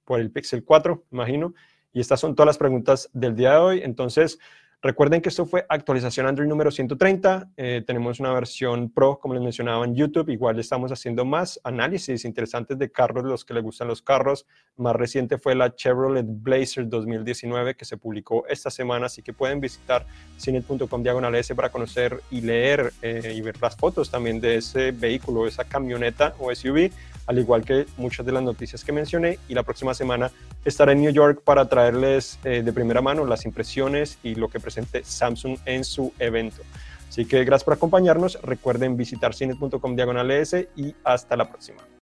por 0.05 0.19
el 0.19 0.31
Pixel 0.31 0.63
4, 0.63 1.05
imagino. 1.11 1.53
Y 1.91 1.99
estas 1.99 2.19
son 2.19 2.35
todas 2.35 2.47
las 2.47 2.57
preguntas 2.57 3.09
del 3.13 3.35
día 3.35 3.51
de 3.51 3.57
hoy. 3.57 3.81
Entonces, 3.83 4.39
Recuerden 4.83 5.21
que 5.21 5.29
esto 5.29 5.45
fue 5.45 5.65
actualización 5.69 6.27
Android 6.27 6.49
número 6.49 6.69
130. 6.69 7.51
Eh, 7.55 7.83
tenemos 7.87 8.19
una 8.19 8.33
versión 8.33 8.89
Pro, 8.89 9.17
como 9.17 9.33
les 9.33 9.41
mencionaba 9.41 9.85
en 9.85 9.95
YouTube. 9.95 10.27
Igual 10.27 10.59
estamos 10.59 10.91
haciendo 10.91 11.23
más 11.23 11.57
análisis 11.63 12.25
interesantes 12.25 12.77
de 12.77 12.91
carros, 12.91 13.23
los 13.23 13.45
que 13.45 13.53
les 13.53 13.63
gustan 13.63 13.87
los 13.87 14.01
carros. 14.01 14.45
Más 14.75 14.93
reciente 14.93 15.37
fue 15.37 15.55
la 15.55 15.73
Chevrolet 15.73 16.25
Blazer 16.27 16.89
2019 16.89 17.75
que 17.75 17.85
se 17.85 17.95
publicó 17.95 18.45
esta 18.49 18.69
semana. 18.69 19.05
Así 19.05 19.21
que 19.21 19.31
pueden 19.31 19.61
visitar 19.61 20.05
cine.com 20.35 21.01
diagonal 21.01 21.33
S 21.35 21.55
para 21.55 21.69
conocer 21.69 22.19
y 22.29 22.41
leer 22.41 22.91
eh, 23.01 23.33
y 23.33 23.39
ver 23.39 23.55
las 23.61 23.77
fotos 23.77 24.11
también 24.11 24.41
de 24.41 24.57
ese 24.57 24.91
vehículo, 24.91 25.47
esa 25.47 25.63
camioneta 25.63 26.35
o 26.39 26.53
SUV 26.53 26.91
al 27.27 27.39
igual 27.39 27.63
que 27.63 27.86
muchas 27.97 28.25
de 28.25 28.31
las 28.31 28.43
noticias 28.43 28.83
que 28.83 28.91
mencioné. 28.91 29.39
Y 29.47 29.53
la 29.53 29.63
próxima 29.63 29.93
semana 29.93 30.31
estaré 30.65 30.93
en 30.93 31.01
New 31.01 31.12
York 31.12 31.41
para 31.43 31.67
traerles 31.67 32.39
eh, 32.43 32.62
de 32.63 32.73
primera 32.73 33.01
mano 33.01 33.25
las 33.25 33.45
impresiones 33.45 34.17
y 34.23 34.36
lo 34.36 34.49
que 34.49 34.59
presente 34.59 35.03
Samsung 35.03 35.57
en 35.65 35.83
su 35.83 36.13
evento. 36.19 36.62
Así 37.09 37.25
que 37.25 37.43
gracias 37.43 37.63
por 37.63 37.75
acompañarnos. 37.75 38.41
Recuerden 38.41 38.97
visitar 38.97 39.36
cine.com 39.36 39.95
diagonal 39.95 40.31
y 40.75 40.95
hasta 41.03 41.38
la 41.38 41.47
próxima. 41.47 41.83